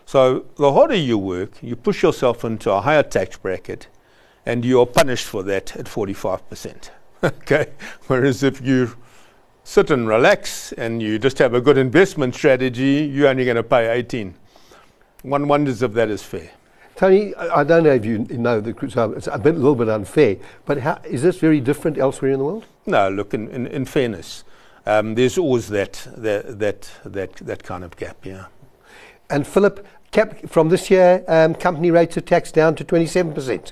So, 0.06 0.46
the 0.58 0.72
harder 0.72 0.94
you 0.94 1.18
work, 1.18 1.64
you 1.64 1.76
push 1.76 2.04
yourself 2.04 2.46
into 2.46 2.72
a 2.72 2.82
higher 2.82 3.02
tax 3.02 3.38
bracket, 3.38 3.88
and 4.46 4.64
you're 4.64 4.86
punished 4.86 5.26
for 5.26 5.42
that 5.42 5.76
at 5.76 5.86
45%. 5.86 6.92
okay? 7.24 7.72
Whereas 8.06 8.44
if 8.44 8.62
you 8.62 8.96
sit 9.64 9.92
and 9.92 10.08
relax 10.08 10.72
and 10.74 11.02
you 11.02 11.18
just 11.18 11.38
have 11.38 11.54
a 11.54 11.62
good 11.62 11.78
investment 11.78 12.36
strategy, 12.36 13.10
you're 13.12 13.28
only 13.28 13.46
going 13.46 13.56
to 13.56 13.64
pay 13.64 13.90
18. 13.90 14.34
One 15.24 15.48
wonders 15.48 15.82
if 15.82 15.94
that 15.94 16.10
is 16.10 16.22
fair. 16.22 16.52
Tony, 16.96 17.34
I 17.36 17.64
don't 17.64 17.84
know 17.84 17.92
if 17.92 18.06
you 18.06 18.20
know 18.20 18.62
the 18.62 18.70
it's 19.18 19.28
a, 19.28 19.40
bit, 19.40 19.56
a 19.56 19.58
little 19.58 19.76
bit 19.76 19.90
unfair, 19.90 20.38
but 20.66 20.78
how, 20.80 21.02
is 21.04 21.24
this 21.24 21.40
very 21.40 21.60
different 21.60 21.98
elsewhere 21.98 22.32
in 22.32 22.40
the 22.40 22.46
world? 22.46 22.66
No, 22.86 23.10
look, 23.10 23.34
in, 23.34 23.48
in, 23.50 23.66
in 23.68 23.86
fairness, 23.86 24.44
um, 24.86 25.16
there's 25.16 25.38
always 25.38 25.70
that, 25.70 26.08
that, 26.16 26.60
that, 26.60 26.92
that, 27.04 27.36
that 27.38 27.64
kind 27.64 27.84
of 27.84 27.96
gap, 27.98 28.24
yeah. 28.26 28.46
And 29.30 29.48
Philip, 29.48 29.88
cap, 30.12 30.48
from 30.48 30.70
this 30.70 30.92
year, 30.92 31.24
um, 31.28 31.56
company 31.56 31.90
rates 31.90 32.16
of 32.18 32.26
tax 32.26 32.52
down 32.52 32.76
to 32.76 32.86
27%. 32.86 33.72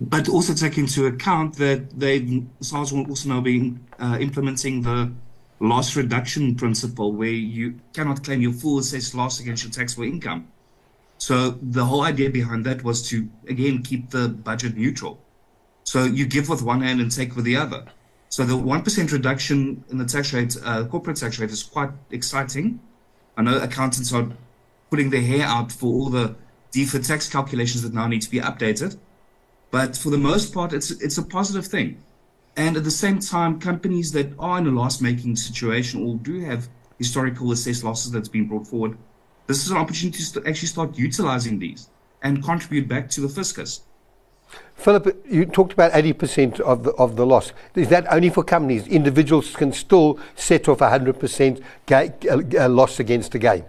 But 0.00 0.28
also 0.28 0.54
take 0.54 0.76
into 0.76 1.06
account 1.06 1.56
that 1.56 1.98
they 1.98 2.42
SARS 2.60 2.92
will 2.92 3.08
also 3.08 3.28
now 3.28 3.40
be 3.40 3.74
uh, 3.98 4.18
implementing 4.20 4.82
the 4.82 5.12
loss 5.60 5.96
reduction 5.96 6.56
principle, 6.56 7.12
where 7.12 7.28
you 7.28 7.78
cannot 7.92 8.24
claim 8.24 8.40
your 8.40 8.52
full 8.52 8.78
assessed 8.78 9.14
loss 9.14 9.40
against 9.40 9.62
your 9.62 9.72
taxable 9.72 10.04
income. 10.04 10.48
So 11.18 11.58
the 11.62 11.84
whole 11.84 12.02
idea 12.02 12.28
behind 12.28 12.66
that 12.66 12.82
was 12.82 13.08
to 13.10 13.28
again 13.48 13.82
keep 13.82 14.10
the 14.10 14.28
budget 14.28 14.76
neutral. 14.76 15.20
So 15.84 16.04
you 16.04 16.26
give 16.26 16.48
with 16.48 16.62
one 16.62 16.80
hand 16.82 17.00
and 17.00 17.10
take 17.10 17.36
with 17.36 17.44
the 17.44 17.56
other. 17.56 17.84
So 18.30 18.44
the 18.44 18.56
one 18.56 18.82
percent 18.82 19.12
reduction 19.12 19.84
in 19.90 19.98
the 19.98 20.04
tax 20.04 20.32
rate, 20.32 20.56
uh, 20.64 20.84
corporate 20.86 21.18
tax 21.18 21.38
rate, 21.38 21.50
is 21.50 21.62
quite 21.62 21.90
exciting. 22.10 22.80
I 23.36 23.42
know 23.42 23.58
accountants 23.58 24.12
are 24.12 24.28
putting 24.90 25.10
their 25.10 25.22
hair 25.22 25.46
out 25.46 25.70
for 25.70 25.86
all 25.86 26.10
the 26.10 26.34
deferred 26.72 27.04
tax 27.04 27.28
calculations 27.28 27.82
that 27.82 27.94
now 27.94 28.08
need 28.08 28.22
to 28.22 28.30
be 28.30 28.40
updated. 28.40 28.98
But 29.74 29.96
for 29.96 30.10
the 30.10 30.22
most 30.30 30.54
part, 30.54 30.72
it's 30.72 30.90
it's 31.04 31.18
a 31.18 31.26
positive 31.38 31.66
thing. 31.66 31.88
And 32.56 32.76
at 32.76 32.84
the 32.84 32.96
same 33.04 33.18
time, 33.18 33.58
companies 33.70 34.12
that 34.12 34.28
are 34.38 34.58
in 34.58 34.66
a 34.68 34.70
loss-making 34.70 35.34
situation 35.36 35.96
or 36.06 36.14
do 36.14 36.34
have 36.48 36.68
historical 36.98 37.50
assessed 37.50 37.82
losses 37.82 38.12
that's 38.12 38.32
been 38.36 38.46
brought 38.46 38.66
forward 38.68 38.96
this 39.46 39.64
is 39.64 39.70
an 39.70 39.76
opportunity 39.76 40.22
to 40.22 40.48
actually 40.48 40.68
start 40.68 40.96
utilizing 40.96 41.58
these 41.58 41.88
and 42.22 42.42
contribute 42.42 42.88
back 42.88 43.10
to 43.10 43.20
the 43.20 43.28
fiscus. 43.28 43.82
Philip, 44.74 45.24
you 45.28 45.46
talked 45.46 45.72
about 45.72 45.92
80% 45.92 46.60
of 46.60 46.84
the, 46.84 46.92
of 46.92 47.16
the 47.16 47.26
loss. 47.26 47.52
Is 47.74 47.88
that 47.88 48.10
only 48.12 48.30
for 48.30 48.44
companies? 48.44 48.86
Individuals 48.86 49.54
can 49.54 49.72
still 49.72 50.18
set 50.34 50.68
off 50.68 50.78
100% 50.78 51.62
ga- 51.86 52.12
uh, 52.30 52.68
loss 52.68 53.00
against 53.00 53.32
the 53.32 53.38
gain? 53.38 53.64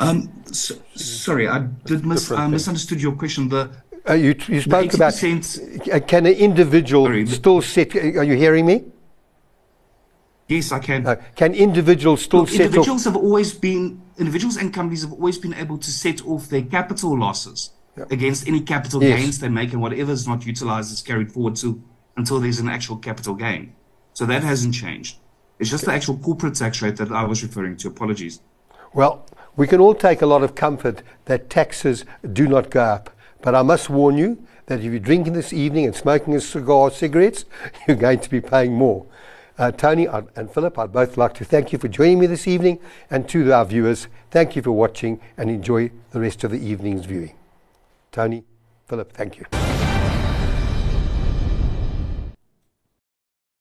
Um, 0.00 0.30
so, 0.52 0.76
sorry, 0.94 1.48
I 1.48 1.58
did 1.84 2.06
mis- 2.06 2.30
I 2.30 2.46
misunderstood 2.46 3.02
your 3.02 3.12
question. 3.12 3.48
The 3.48 3.70
uh, 4.08 4.14
you, 4.14 4.34
you 4.48 4.60
spoke 4.60 4.94
about 4.94 5.22
uh, 5.22 6.00
can 6.00 6.26
an 6.26 6.34
individual 6.34 7.06
sorry, 7.06 7.26
still 7.26 7.62
set? 7.62 7.94
Are 7.94 8.24
you 8.24 8.34
hearing 8.34 8.66
me? 8.66 8.84
Yes, 10.48 10.72
I 10.72 10.78
can. 10.78 11.06
Uh, 11.06 11.16
can 11.36 11.54
individuals 11.54 12.22
still 12.22 12.40
Look, 12.40 12.52
individuals 12.52 13.06
off? 13.06 13.14
have 13.14 13.22
always 13.22 13.52
been 13.52 14.00
individuals 14.16 14.56
and 14.56 14.72
companies 14.72 15.02
have 15.02 15.12
always 15.12 15.38
been 15.38 15.54
able 15.54 15.78
to 15.78 15.90
set 15.90 16.24
off 16.26 16.48
their 16.48 16.62
capital 16.62 17.18
losses 17.18 17.70
against 18.10 18.46
any 18.46 18.60
capital 18.60 19.02
yes. 19.02 19.20
gains 19.20 19.38
they 19.40 19.48
make, 19.48 19.72
and 19.72 19.82
whatever 19.82 20.12
is 20.12 20.26
not 20.26 20.46
utilized 20.46 20.92
is 20.92 21.02
carried 21.02 21.32
forward 21.32 21.56
to 21.56 21.82
until 22.16 22.40
there's 22.40 22.60
an 22.60 22.68
actual 22.68 22.96
capital 22.96 23.34
gain. 23.34 23.74
So 24.14 24.26
that 24.26 24.42
hasn't 24.42 24.74
changed. 24.74 25.18
It's 25.58 25.70
just 25.70 25.84
the 25.84 25.92
actual 25.92 26.16
corporate 26.18 26.54
tax 26.54 26.80
rate 26.82 26.96
that 26.96 27.10
I 27.12 27.24
was 27.24 27.42
referring 27.42 27.76
to. 27.78 27.88
Apologies. 27.88 28.40
Well, 28.94 29.26
we 29.56 29.66
can 29.66 29.80
all 29.80 29.94
take 29.94 30.22
a 30.22 30.26
lot 30.26 30.42
of 30.42 30.54
comfort 30.54 31.02
that 31.26 31.50
taxes 31.50 32.04
do 32.32 32.46
not 32.46 32.70
go 32.70 32.82
up, 32.82 33.10
but 33.42 33.54
I 33.54 33.62
must 33.62 33.88
warn 33.90 34.16
you 34.18 34.44
that 34.66 34.80
if 34.80 34.84
you're 34.84 34.98
drinking 34.98 35.32
this 35.32 35.52
evening 35.52 35.86
and 35.86 35.94
smoking 35.94 36.34
a 36.34 36.40
cigar, 36.40 36.76
or 36.76 36.90
cigarettes, 36.90 37.44
you're 37.88 37.96
going 37.96 38.20
to 38.20 38.30
be 38.30 38.40
paying 38.40 38.74
more. 38.74 39.06
Uh, 39.58 39.72
Tony 39.72 40.06
and 40.06 40.50
Philip, 40.50 40.78
I'd 40.78 40.92
both 40.92 41.16
like 41.16 41.34
to 41.34 41.44
thank 41.44 41.72
you 41.72 41.78
for 41.78 41.88
joining 41.88 42.20
me 42.20 42.26
this 42.26 42.46
evening, 42.46 42.78
and 43.10 43.28
to 43.30 43.52
our 43.52 43.64
viewers, 43.64 44.06
thank 44.30 44.54
you 44.54 44.62
for 44.62 44.72
watching 44.72 45.20
and 45.36 45.50
enjoy 45.50 45.90
the 46.12 46.20
rest 46.20 46.44
of 46.44 46.52
the 46.52 46.58
evening's 46.58 47.06
viewing. 47.06 47.34
Tony, 48.12 48.44
Philip, 48.86 49.12
thank 49.12 49.38
you. 49.38 49.77